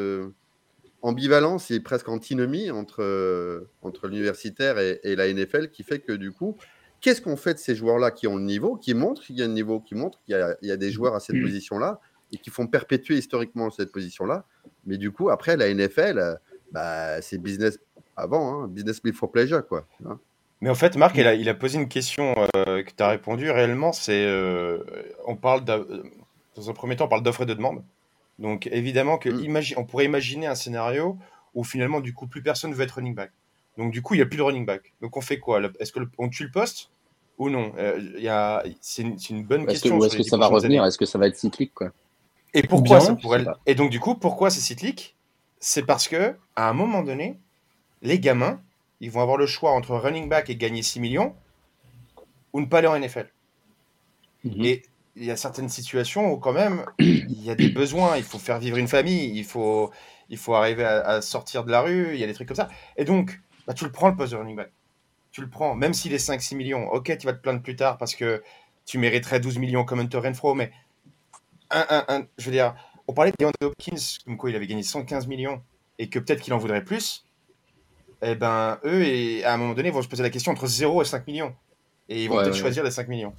ambivalence 1.01 1.71
et 1.71 1.79
presque 1.79 2.09
antinomie 2.09 2.71
entre, 2.71 3.67
entre 3.81 4.07
l'universitaire 4.07 4.79
et, 4.79 5.15
la 5.15 5.31
NFL 5.31 5.69
qui 5.69 5.83
fait 5.83 5.99
que 5.99 6.11
du 6.11 6.31
coup, 6.31 6.57
qu'est-ce 7.01 7.21
qu'on 7.21 7.37
fait 7.37 7.53
de 7.53 7.59
ces 7.59 7.75
joueurs-là 7.75 8.11
qui 8.11 8.27
ont 8.27 8.37
le 8.37 8.43
niveau, 8.43 8.75
qui 8.75 8.93
montrent 8.93 9.21
qu'il 9.21 9.37
y 9.37 9.41
a 9.41 9.45
un 9.45 9.49
niveau, 9.49 9.79
qui 9.79 9.95
montrent 9.95 10.19
qu'il 10.25 10.55
y, 10.61 10.71
a 10.71 10.77
des 10.77 10.91
joueurs 10.91 11.15
à 11.15 11.19
cette 11.19 11.35
mm. 11.35 11.43
position-là 11.43 11.99
et 12.31 12.37
qui 12.37 12.49
font 12.49 12.67
perpétuer 12.67 13.17
historiquement 13.17 13.69
cette 13.69 13.91
position-là. 13.91 14.45
Mais 14.85 14.97
du 14.97 15.11
coup, 15.11 15.29
après, 15.29 15.55
la 15.55 15.73
NFL, 15.73 16.39
bah, 16.71 17.21
c'est 17.21 17.37
business 17.37 17.79
avant, 18.17 18.63
hein, 18.63 18.67
business 18.67 19.01
before 19.01 19.31
pleasure, 19.31 19.65
quoi. 19.65 19.85
Hein. 20.05 20.19
Mais 20.61 20.69
en 20.69 20.75
fait, 20.75 20.97
Marc, 20.97 21.15
il 21.17 21.27
a, 21.27 21.35
il 21.35 21.47
a 21.49 21.53
posé 21.53 21.77
une 21.77 21.87
question 21.87 22.33
euh, 22.55 22.83
que 22.83 22.89
tu 22.89 23.03
as 23.03 23.09
répondu 23.09 23.51
réellement. 23.51 23.93
C'est, 23.93 24.25
euh, 24.25 24.79
on 25.27 25.35
parle 25.35 25.63
dans 25.63 26.69
un 26.69 26.73
premier 26.73 26.95
temps, 26.95 27.05
on 27.05 27.09
parle 27.09 27.23
d'offre 27.23 27.43
et 27.43 27.45
de 27.45 27.53
demande. 27.53 27.83
Donc 28.39 28.67
évidemment 28.71 29.17
que 29.17 29.29
mm. 29.29 29.75
on 29.77 29.85
pourrait 29.85 30.05
imaginer 30.05 30.47
un 30.47 30.55
scénario 30.55 31.17
où 31.53 31.63
finalement, 31.63 32.01
du 32.01 32.13
coup, 32.13 32.27
plus 32.27 32.41
personne 32.41 32.73
veut 32.73 32.83
être 32.83 32.91
running 32.91 33.15
back. 33.15 33.31
Donc 33.77 33.91
du 33.91 34.01
coup, 34.01 34.15
il 34.15 34.17
n'y 34.17 34.23
a 34.23 34.25
plus 34.25 34.37
de 34.37 34.43
running 34.43 34.65
back. 34.65 34.93
Donc 35.01 35.15
on 35.15 35.21
fait 35.21 35.39
quoi? 35.39 35.61
Est-ce 35.79 35.91
qu'on 35.91 36.29
tue 36.29 36.45
le 36.45 36.51
poste 36.51 36.89
ou 37.37 37.49
non? 37.49 37.73
Euh, 37.77 38.61
C'est 38.81 39.03
une, 39.29 39.43
bonne 39.43 39.67
question. 39.67 40.03
est-ce 40.03 40.17
que 40.17 40.23
ça 40.23 40.37
va 40.37 40.47
revenir? 40.47 40.83
Est-ce 40.85 40.97
que 40.97 41.05
ça 41.05 41.19
va 41.19 41.27
être 41.27 41.37
cyclique 41.37 41.73
quoi? 41.73 41.91
Et 42.53 42.63
pourquoi 42.63 42.99
ça 42.99 43.15
pourrait 43.15 43.45
Et 43.67 43.75
donc 43.75 43.91
du 43.91 43.99
coup, 43.99 44.15
pourquoi 44.15 44.49
c'est 44.49 44.61
cyclique? 44.61 45.15
C'est 45.59 45.83
parce 45.83 46.07
que 46.07 46.35
à 46.55 46.69
un 46.69 46.73
moment 46.73 47.03
donné, 47.03 47.37
les 48.01 48.19
gamins, 48.19 48.61
ils 48.99 49.11
vont 49.11 49.21
avoir 49.21 49.37
le 49.37 49.45
choix 49.45 49.71
entre 49.71 49.95
running 49.95 50.29
back 50.29 50.49
et 50.49 50.55
gagner 50.55 50.81
6 50.81 50.99
millions 50.99 51.35
ou 52.53 52.61
ne 52.61 52.65
pas 52.65 52.79
aller 52.79 52.87
en 52.87 52.99
NFL. 52.99 53.29
Mhm. 54.43 54.65
Et 54.65 54.83
il 55.15 55.25
y 55.25 55.31
a 55.31 55.37
certaines 55.37 55.69
situations 55.69 56.31
où 56.31 56.37
quand 56.37 56.53
même, 56.53 56.85
il 56.99 57.43
y 57.43 57.49
a 57.49 57.55
des 57.55 57.69
besoins, 57.69 58.17
il 58.17 58.23
faut 58.23 58.39
faire 58.39 58.59
vivre 58.59 58.77
une 58.77 58.87
famille, 58.87 59.31
il 59.37 59.45
faut, 59.45 59.91
il 60.29 60.37
faut 60.37 60.53
arriver 60.53 60.83
à, 60.83 61.21
sortir 61.21 61.63
de 61.63 61.71
la 61.71 61.81
rue, 61.81 62.13
il 62.13 62.19
y 62.19 62.23
a 62.23 62.27
des 62.27 62.33
trucs 62.33 62.47
comme 62.47 62.57
ça. 62.57 62.69
Et 62.97 63.05
donc, 63.05 63.39
bah, 63.65 63.73
tu 63.73 63.83
le 63.83 63.91
prends 63.91 64.09
le 64.09 64.15
poste 64.15 64.33
de 64.33 64.37
running 64.37 64.55
back. 64.55 64.71
Tu 65.31 65.41
le 65.41 65.49
prends, 65.49 65.75
même 65.75 65.93
s'il 65.93 66.13
est 66.13 66.25
5-6 66.25 66.55
millions. 66.55 66.89
Ok, 66.91 67.15
tu 67.17 67.25
vas 67.25 67.33
te 67.33 67.41
plaindre 67.41 67.61
plus 67.61 67.75
tard 67.75 67.97
parce 67.97 68.15
que 68.15 68.43
tu 68.85 68.97
mériterais 68.97 69.39
12 69.39 69.57
millions 69.57 69.83
comme 69.83 69.99
Hunter 69.99 70.19
Renfro, 70.19 70.55
mais 70.55 70.71
je 71.71 72.45
veux 72.45 72.51
dire, 72.51 72.75
on 73.07 73.13
parlait 73.13 73.33
de 73.37 73.65
Hopkins, 73.65 73.95
comme 74.25 74.37
quoi 74.37 74.49
il 74.49 74.55
avait 74.55 74.67
gagné 74.67 74.83
115 74.83 75.27
millions 75.27 75.61
et 75.99 76.09
que 76.09 76.19
peut-être 76.19 76.41
qu'il 76.41 76.53
en 76.53 76.57
voudrait 76.57 76.83
plus 76.83 77.26
eh 78.21 78.35
ben, 78.35 78.79
eux, 78.85 79.03
et, 79.03 79.43
à 79.43 79.53
un 79.53 79.57
moment 79.57 79.73
donné, 79.73 79.91
vont 79.91 80.01
se 80.01 80.07
poser 80.07 80.23
la 80.23 80.29
question 80.29 80.51
entre 80.51 80.67
0 80.67 81.01
et 81.01 81.05
5 81.05 81.27
millions. 81.27 81.53
Et 82.09 82.23
ils 82.23 82.29
vont 82.29 82.37
peut-être 82.37 82.55
choisir 82.55 82.83
les 82.83 82.91
5 82.91 83.07
millions. 83.07 83.33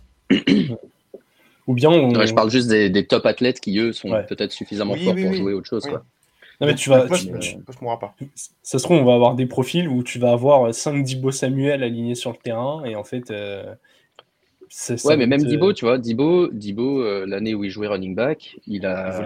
Ou 1.67 1.75
bien. 1.75 1.91
je 1.91 2.33
parle 2.33 2.51
juste 2.51 2.69
des, 2.69 3.07
top 3.07 3.27
athlètes 3.27 3.61
qui, 3.61 3.79
eux, 3.79 3.93
sont 3.93 4.11
peut-être 4.29 4.53
suffisamment 4.53 4.95
forts 4.95 5.15
pour 5.15 5.33
jouer 5.33 5.53
autre 5.53 5.69
chose. 5.69 5.85
Quoi. 5.85 6.05
Non, 6.61 6.67
mais 6.67 6.75
tu 6.75 6.91
vas. 6.91 7.07
Moi, 7.07 7.17
je, 7.17 7.29
pas. 8.01 8.15
Ça 8.63 8.79
se 8.79 8.83
trouve, 8.83 8.99
on 8.99 9.05
va 9.05 9.15
avoir 9.15 9.35
des 9.37 9.47
profils 9.47 9.89
où 9.89 10.03
tu 10.03 10.19
vas 10.19 10.33
avoir 10.33 10.75
5 10.75 11.05
Dibo 11.05 11.31
Samuel 11.31 11.85
alignés 11.85 12.17
sur 12.17 12.31
le 12.31 12.37
terrain, 12.37 12.85
et 12.85 12.97
en 12.97 13.05
fait. 13.05 13.31
Euh, 13.31 13.75
ouais, 15.05 15.17
mais 15.17 15.27
même 15.27 15.43
Dibo, 15.43 15.73
tu 15.73 15.85
vois, 15.85 15.99
Dibo, 15.99 16.49
Dibo 16.49 17.03
euh, 17.03 17.27
l'année 17.27 17.55
où 17.55 17.65
il 17.65 17.71
jouait 17.71 17.89
running 17.89 18.15
back, 18.15 18.59
il 18.67 18.87
a 18.87 19.23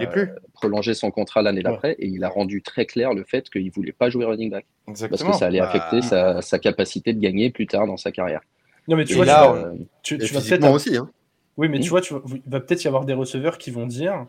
prolongé 0.53 0.93
son 0.93 1.11
contrat 1.11 1.41
l'année 1.41 1.61
d'après 1.61 1.93
et 1.99 2.07
il 2.07 2.23
a 2.23 2.29
rendu 2.29 2.61
très 2.61 2.85
clair 2.85 3.13
le 3.13 3.23
fait 3.23 3.49
qu'il 3.49 3.69
voulait 3.71 3.91
pas 3.91 4.09
jouer 4.09 4.25
running 4.25 4.49
back. 4.49 4.65
Exactement. 4.87 5.17
Parce 5.17 5.31
que 5.31 5.39
ça 5.39 5.47
allait 5.47 5.59
bah, 5.59 5.69
affecter 5.69 6.01
sa, 6.01 6.41
sa, 6.41 6.59
capacité 6.59 7.13
de 7.13 7.19
gagner 7.19 7.51
plus 7.51 7.67
tard 7.67 7.87
dans 7.87 7.97
sa 7.97 8.11
carrière. 8.11 8.41
Non, 8.87 8.97
mais 8.97 9.05
tu 9.05 9.15
vois, 9.15 9.25
là, 9.25 9.71
tu, 10.01 10.17
vas 10.17 10.41
peut-être. 10.41 10.69
aussi. 10.71 10.97
Hein. 10.97 11.09
Oui, 11.57 11.69
mais 11.69 11.79
tu 11.79 11.89
vois, 11.89 12.01
tu 12.01 12.13
il 12.13 12.41
va 12.51 12.59
peut-être 12.59 12.83
y 12.83 12.87
avoir 12.87 13.05
des 13.05 13.13
receveurs 13.13 13.57
qui 13.57 13.71
vont 13.71 13.85
dire 13.85 14.25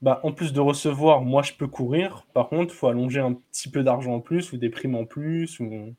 bah, 0.00 0.20
en 0.22 0.32
plus 0.32 0.52
de 0.52 0.60
recevoir, 0.60 1.22
moi 1.22 1.42
je 1.42 1.52
peux 1.54 1.66
courir. 1.66 2.26
Par 2.32 2.48
contre, 2.48 2.72
il 2.72 2.76
faut 2.76 2.86
allonger 2.86 3.20
un 3.20 3.34
petit 3.34 3.68
peu 3.68 3.82
d'argent 3.82 4.14
en 4.14 4.20
plus 4.20 4.52
ou 4.52 4.56
des 4.56 4.70
primes 4.70 4.94
en 4.94 5.04
plus. 5.04 5.58
Ou... 5.60 5.94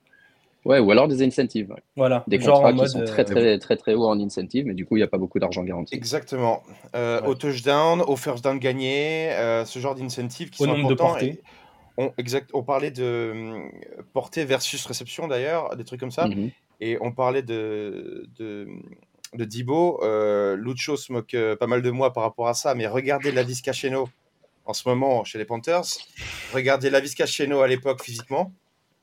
Ouais, 0.66 0.80
ou 0.80 0.92
alors 0.92 1.08
des 1.08 1.24
incentives. 1.24 1.74
Voilà. 1.96 2.24
Des 2.28 2.38
contrats 2.38 2.74
qui 2.74 2.88
sont 2.90 3.04
très, 3.06 3.24
très, 3.24 3.58
très, 3.60 3.78
très, 3.78 3.94
hauts 3.94 4.08
en 4.08 4.20
incentives, 4.20 4.66
mais 4.66 4.74
du 4.74 4.86
coup, 4.86 4.98
il 4.98 5.00
n'y 5.00 5.04
a 5.04 5.08
pas 5.08 5.18
beaucoup 5.18 5.40
d'argent 5.40 5.64
garanti. 5.64 5.96
Exactement. 5.96 6.64
Euh, 6.96 7.22
Au 7.22 7.34
touchdown, 7.36 8.02
au 8.02 8.16
first 8.16 8.44
down 8.44 8.60
gagné, 8.60 9.32
euh, 9.32 9.64
ce 9.66 9.80
genre 9.80 9.96
d'incentives 9.96 10.50
qui 10.50 10.62
au 10.62 10.66
sont 10.66 10.74
nombre 10.74 10.92
importants. 10.92 11.14
De 11.16 11.20
portées. 11.20 11.42
On, 11.98 12.14
exact, 12.18 12.50
on 12.54 12.64
parlait 12.64 12.92
de 12.92 13.04
euh, 13.04 13.60
portée 14.14 14.46
versus 14.46 14.86
réception 14.86 15.28
d'ailleurs, 15.28 15.76
des 15.76 15.84
trucs 15.84 16.00
comme 16.00 16.12
ça. 16.12 16.28
Mhm. 16.28 16.52
Et 16.82 16.98
on 17.02 17.12
parlait 17.12 17.42
de, 17.42 18.30
de, 18.38 18.68
de 19.34 19.46
Dibo. 19.46 20.02
Euh, 20.04 20.56
Lucho 20.56 20.96
se 20.96 21.12
moque 21.12 21.34
euh, 21.34 21.56
pas 21.56 21.68
mal 21.68 21.82
de 21.82 21.92
moi 21.92 22.14
par 22.14 22.24
rapport 22.24 22.48
à 22.48 22.54
ça, 22.54 22.74
mais 22.76 22.88
regardez 22.88 23.32
Lavis 23.32 23.62
Cacheno 23.62 24.08
en 24.66 24.74
ce 24.74 24.88
moment 24.88 25.24
chez 25.24 25.38
les 25.38 25.46
Panthers. 25.46 25.84
Regardez 26.54 26.90
Lavis 26.90 27.16
Cacheno 27.16 27.62
à 27.62 27.68
l'époque 27.68 28.02
physiquement 28.02 28.54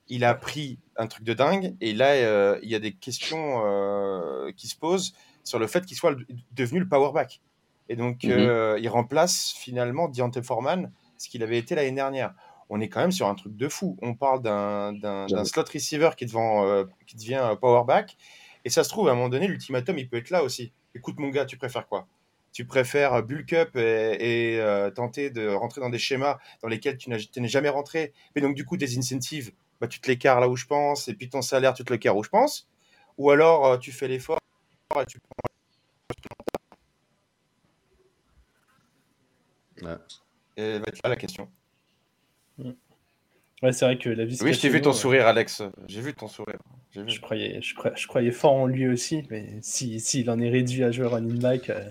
il 0.08 0.24
a 0.24 0.34
pris 0.34 0.78
un 0.96 1.06
truc 1.06 1.24
de 1.24 1.34
dingue. 1.34 1.74
Et 1.80 1.92
là, 1.92 2.12
euh, 2.12 2.58
il 2.62 2.70
y 2.70 2.74
a 2.74 2.78
des 2.78 2.92
questions 2.92 3.62
euh, 3.64 4.52
qui 4.56 4.68
se 4.68 4.76
posent 4.76 5.14
sur 5.44 5.58
le 5.58 5.66
fait 5.66 5.84
qu'il 5.84 5.96
soit 5.96 6.16
devenu 6.52 6.80
le 6.80 6.88
powerback. 6.88 7.40
Et 7.88 7.96
donc, 7.96 8.24
mhm. 8.24 8.32
euh, 8.32 8.78
il 8.80 8.88
remplace 8.88 9.52
finalement 9.56 10.08
Deontay 10.08 10.42
Foreman, 10.42 10.92
ce 11.18 11.28
qu'il 11.28 11.42
avait 11.42 11.58
été 11.58 11.74
l'année 11.74 11.92
dernière. 11.92 12.34
On 12.68 12.80
est 12.80 12.88
quand 12.88 13.00
même 13.00 13.12
sur 13.12 13.28
un 13.28 13.34
truc 13.34 13.56
de 13.56 13.68
fou. 13.68 13.96
On 14.02 14.14
parle 14.14 14.42
d'un 14.42 15.44
slot 15.44 15.64
receiver 15.72 16.10
qui, 16.16 16.26
devant, 16.26 16.84
qui 17.06 17.16
devient 17.16 17.56
powerback. 17.60 18.16
Et 18.64 18.70
ça 18.70 18.82
se 18.82 18.88
trouve, 18.88 19.08
à 19.08 19.12
un 19.12 19.14
moment 19.14 19.28
donné, 19.28 19.46
l'ultimatum, 19.46 19.96
il 19.98 20.08
peut 20.08 20.16
être 20.16 20.30
là 20.30 20.42
aussi. 20.42 20.72
Écoute, 20.96 21.20
mon 21.20 21.28
gars, 21.28 21.44
tu 21.44 21.56
préfères 21.56 21.86
quoi? 21.86 22.08
Tu 22.52 22.64
préfères 22.64 23.22
bulk 23.22 23.52
up 23.52 23.76
et, 23.76 24.60
tenter 24.96 25.30
de 25.30 25.46
rentrer 25.46 25.80
dans 25.80 25.90
des 25.90 26.00
schémas 26.00 26.38
dans 26.60 26.66
lesquels 26.66 26.96
tu 26.96 27.08
n'es 27.08 27.48
jamais 27.48 27.68
rentré, 27.68 28.12
mais 28.34 28.42
donc 28.42 28.56
du 28.56 28.64
coup 28.64 28.76
des 28.76 28.98
incentives 28.98 29.52
bah, 29.80 29.88
tu 29.88 30.00
te 30.00 30.08
l'écartes 30.08 30.40
là 30.40 30.48
où 30.48 30.56
je 30.56 30.66
pense, 30.66 31.08
et 31.08 31.14
puis 31.14 31.28
ton 31.28 31.42
salaire, 31.42 31.74
tu 31.74 31.84
te 31.84 31.92
l'écartes 31.92 32.18
où 32.18 32.22
je 32.22 32.28
pense. 32.28 32.68
Ou 33.18 33.30
alors, 33.30 33.66
euh, 33.66 33.78
tu 33.78 33.92
fais 33.92 34.08
l'effort 34.08 34.38
et 35.00 35.06
tu 35.06 35.18
prends. 35.20 35.50
Ouais. 39.82 39.96
Et 40.56 40.78
va 40.78 40.84
être 40.86 41.00
là 41.04 41.10
la 41.10 41.16
question. 41.16 41.50
Ouais, 43.62 43.72
c'est 43.72 43.84
vrai 43.84 43.98
que 43.98 44.08
la 44.10 44.24
vie. 44.24 44.38
Oui, 44.42 44.52
je 44.52 44.60
t'ai 44.60 44.68
vu 44.68 44.80
ton 44.80 44.92
sourire, 44.92 45.26
Alex. 45.26 45.62
J'ai 45.86 46.00
vu 46.00 46.14
ton 46.14 46.28
sourire. 46.28 46.58
Je, 46.94 47.20
croyais, 47.20 47.60
je, 47.60 48.06
croyais, 48.06 48.30
fort 48.30 48.54
en 48.54 48.66
lui 48.66 48.88
aussi, 48.88 49.26
mais 49.30 49.58
s'il 49.60 50.00
si, 50.00 50.28
en 50.28 50.40
est 50.40 50.48
réduit 50.48 50.82
à 50.82 50.90
jouer 50.90 51.06
running 51.06 51.40
back, 51.40 51.68
euh, 51.68 51.90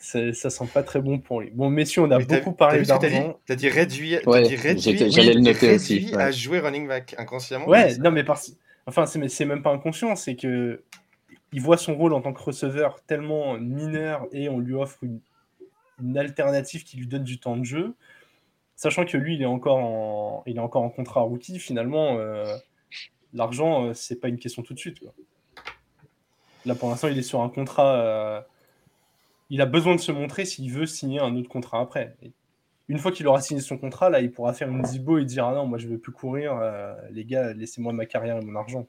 ça 0.00 0.50
sent 0.50 0.66
pas 0.72 0.82
très 0.82 1.00
bon 1.00 1.18
pour 1.18 1.40
lui. 1.40 1.50
Bon, 1.50 1.70
messieurs, 1.70 2.02
on 2.02 2.10
a 2.10 2.18
beaucoup 2.18 2.52
parlé 2.52 2.82
d'argent. 2.82 3.38
T'as 3.46 3.54
dit 3.54 3.68
réduit, 3.68 4.16
ouais, 4.26 4.42
dit 4.42 4.56
réduit, 4.56 5.10
j'allais 5.10 5.34
le 5.34 5.40
noter 5.40 5.74
aussi. 5.74 6.12
à 6.16 6.30
jouer 6.30 6.60
running 6.60 6.88
back 6.88 7.14
inconsciemment. 7.18 7.68
Ouais, 7.68 7.96
non, 7.98 8.10
mais 8.10 8.24
parce... 8.24 8.52
enfin, 8.86 9.06
c'est 9.06 9.44
même 9.44 9.62
pas 9.62 9.70
inconscient, 9.70 10.16
c'est 10.16 10.36
que 10.36 10.82
il 11.52 11.60
voit 11.60 11.76
son 11.76 11.96
rôle 11.96 12.12
en 12.12 12.20
tant 12.20 12.32
que 12.32 12.42
receveur 12.42 13.00
tellement 13.02 13.58
mineur 13.58 14.26
et 14.32 14.48
on 14.48 14.58
lui 14.58 14.74
offre 14.74 14.98
une, 15.02 15.20
alternative 16.16 16.84
qui 16.84 16.96
lui 16.96 17.06
donne 17.06 17.24
du 17.24 17.38
temps 17.38 17.58
de 17.58 17.64
jeu, 17.64 17.94
sachant 18.74 19.04
que 19.04 19.18
lui, 19.18 19.34
il 19.34 19.42
est 19.42 19.46
encore 19.46 19.78
en, 19.78 20.42
il 20.46 20.56
est 20.56 20.60
encore 20.60 20.82
en 20.82 20.88
contrat 20.88 21.20
rookie. 21.20 21.58
Finalement, 21.58 22.16
euh, 22.16 22.56
l'argent, 23.34 23.84
euh, 23.84 23.92
c'est 23.92 24.18
pas 24.18 24.28
une 24.28 24.38
question 24.38 24.62
tout 24.62 24.72
de 24.72 24.78
suite. 24.78 24.98
Là, 26.64 26.74
pour 26.74 26.88
l'instant, 26.88 27.08
il 27.08 27.18
est 27.18 27.22
sur 27.22 27.42
un 27.42 27.50
contrat. 27.50 27.96
Euh, 27.96 28.40
il 29.50 29.60
a 29.60 29.66
besoin 29.66 29.96
de 29.96 30.00
se 30.00 30.12
montrer 30.12 30.44
s'il 30.44 30.70
veut 30.70 30.86
signer 30.86 31.20
un 31.20 31.36
autre 31.36 31.48
contrat 31.48 31.80
après. 31.80 32.14
une 32.88 32.98
fois 32.98 33.12
qu'il 33.12 33.26
aura 33.26 33.40
signé 33.40 33.60
son 33.60 33.76
contrat, 33.76 34.08
là, 34.08 34.20
il 34.20 34.30
pourra 34.30 34.52
faire 34.52 34.68
une 34.68 34.84
zibo 34.84 35.18
et 35.18 35.24
dire 35.24 35.46
Ah 35.46 35.54
non, 35.54 35.66
moi 35.66 35.78
je 35.78 35.88
veux 35.88 35.98
plus 35.98 36.12
courir, 36.12 36.56
euh, 36.56 36.94
les 37.10 37.24
gars, 37.24 37.52
laissez-moi 37.52 37.92
ma 37.92 38.06
carrière 38.06 38.38
et 38.38 38.44
mon 38.44 38.56
argent. 38.56 38.86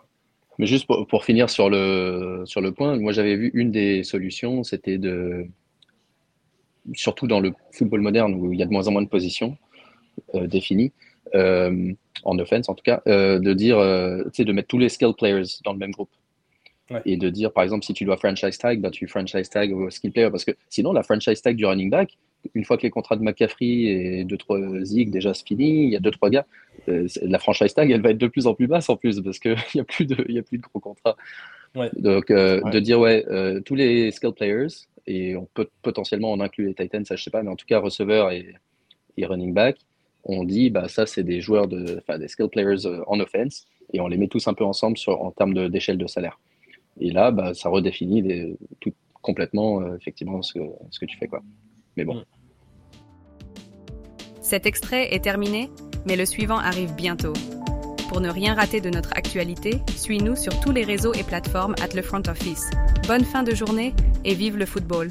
Mais 0.58 0.68
juste 0.68 0.86
pour, 0.86 1.26
finir 1.26 1.50
sur 1.50 1.70
le, 1.70 2.44
sur 2.46 2.62
le 2.62 2.72
point, 2.72 2.98
moi 3.00 3.12
j'avais 3.12 3.36
vu 3.36 3.52
une 3.54 3.72
des 3.72 4.04
solutions, 4.04 4.64
c'était 4.64 4.98
de. 4.98 5.48
Surtout 6.94 7.28
dans 7.28 7.40
le 7.40 7.54
football 7.72 8.02
moderne 8.02 8.34
où 8.34 8.54
il 8.54 8.60
y 8.60 8.64
a 8.64 8.66
de 8.66 8.72
moins 8.72 8.88
en 8.88 8.92
moins 8.92 9.04
de 9.04 9.08
positions 9.08 9.56
euh, 10.34 10.48
définies, 10.48 10.92
euh, 11.36 11.94
en 12.24 12.40
offense 12.40 12.70
en 12.70 12.74
tout 12.74 12.84
cas, 12.84 13.02
de 13.06 13.54
dire, 13.54 13.78
tu 14.34 14.46
de 14.46 14.52
mettre 14.52 14.68
tous 14.68 14.80
les 14.80 14.90
skill 14.90 15.14
players 15.18 15.44
dans 15.64 15.74
le 15.74 15.80
même 15.80 15.92
groupe. 15.92 16.10
Et 17.06 17.18
de 17.18 17.30
dire, 17.30 17.52
par 17.52 17.64
exemple, 17.64 17.86
si 17.86 17.94
tu 17.94 18.06
dois 18.06 18.18
franchise 18.18 18.58
tag, 18.58 18.82
bah, 18.82 18.90
tu 18.90 19.08
franchise 19.08 19.50
tag 19.50 19.74
au 19.74 19.90
skill 19.90 20.12
player. 20.12 20.30
Parce 20.30 20.46
que 20.46 20.52
sinon, 20.70 20.94
la 20.94 21.04
franchise 21.04 21.42
tag 21.42 21.56
du 21.56 21.66
running 21.66 21.90
back, 21.90 22.18
une 22.54 22.66
fois 22.66 22.78
que 22.78 22.84
les 22.84 22.90
contrats 22.90 23.16
de 23.16 23.24
McCaffrey 23.24 23.66
et 23.66 24.24
de 24.24 24.36
trois 24.36 24.60
Zig 24.84 25.12
déjà 25.12 25.34
se 25.34 25.44
finissent, 25.44 25.86
il 25.86 25.90
y 25.90 25.96
a 25.96 26.00
deux, 26.00 26.12
trois 26.12 26.30
gars, 26.30 26.46
euh, 26.90 27.08
la 27.22 27.40
franchise 27.40 27.74
tag, 27.74 27.92
elle 27.92 28.02
va 28.02 28.10
être 28.10 28.18
de 28.18 28.28
plus 28.28 28.48
en 28.48 28.54
plus 28.54 28.68
basse 28.68 28.90
en 28.90 28.98
plus 28.98 29.22
parce 29.22 29.40
qu'il 29.40 29.56
n'y 29.76 29.82
a, 29.82 29.84
plus 29.84 30.06
de, 30.06 30.26
y 30.30 30.40
a 30.40 30.44
plus 30.44 30.58
de 30.58 30.64
gros 30.64 30.80
contrats. 30.80 31.16
Donc, 31.98 32.32
euh, 32.32 32.62
de 32.62 32.80
dire, 32.80 33.00
ouais, 33.00 33.26
euh, 33.30 33.62
tous 33.62 33.76
les 33.76 34.12
skill 34.12 34.34
players, 34.34 34.68
et 35.08 35.36
on 35.36 35.48
peut 35.54 35.68
potentiellement 35.82 36.32
en 36.32 36.40
inclure 36.40 36.68
les 36.68 36.76
Titans, 36.76 37.06
ça 37.06 37.16
je 37.16 37.24
sais 37.24 37.32
pas, 37.32 37.44
mais 37.44 37.50
en 37.50 37.56
tout 37.56 37.66
cas, 37.66 37.80
receveur 37.80 38.32
et, 38.32 38.54
et 39.18 39.26
running 39.26 39.54
back, 39.54 39.78
on 40.24 40.44
dit 40.44 40.70
bah 40.70 40.88
ça 40.88 41.08
c'est 41.08 41.24
des 41.24 41.42
joueurs 41.42 41.68
de, 41.68 41.98
enfin 41.98 42.20
des 42.20 42.28
skill 42.28 42.48
players 42.48 42.86
en 43.08 43.20
offense 43.20 43.66
et 43.94 44.00
on 44.00 44.08
les 44.08 44.18
met 44.18 44.28
tous 44.28 44.48
un 44.48 44.54
peu 44.54 44.64
ensemble 44.64 44.98
sur, 44.98 45.22
en 45.22 45.32
termes 45.32 45.70
d'échelle 45.70 45.98
de, 45.98 46.08
salaire. 46.08 46.40
Et 47.00 47.12
là, 47.12 47.32
bah, 47.32 47.54
ça 47.54 47.70
redéfinit 47.70 48.56
tout, 48.80 48.94
complètement 49.22 49.96
effectivement 49.96 50.42
ce 50.42 50.54
que, 50.54 50.60
ce 50.90 51.00
que 51.00 51.06
tu 51.06 51.18
fais 51.18 51.28
quoi. 51.28 51.42
Mais 51.98 52.06
bon. 52.06 52.24
Cet 54.42 54.66
extrait 54.66 55.14
est 55.14 55.24
terminé, 55.24 55.70
mais 56.06 56.16
le 56.16 56.26
suivant 56.26 56.58
arrive 56.58 56.94
bientôt. 56.96 57.34
Pour 58.10 58.20
ne 58.20 58.30
rien 58.30 58.56
rater 58.56 58.82
de 58.82 58.90
notre 58.90 59.16
actualité, 59.16 59.80
suis-nous 59.96 60.36
sur 60.36 60.60
tous 60.60 60.72
les 60.72 60.84
réseaux 60.84 61.14
et 61.14 61.24
plateformes 61.24 61.76
at 61.82 61.96
le 61.96 62.02
front 62.02 62.24
office. 62.28 62.70
Bonne 63.08 63.24
fin 63.24 63.44
de 63.44 63.56
journée 63.56 63.94
et 64.26 64.34
vive 64.34 64.58
le 64.58 64.66
football. 64.66 65.10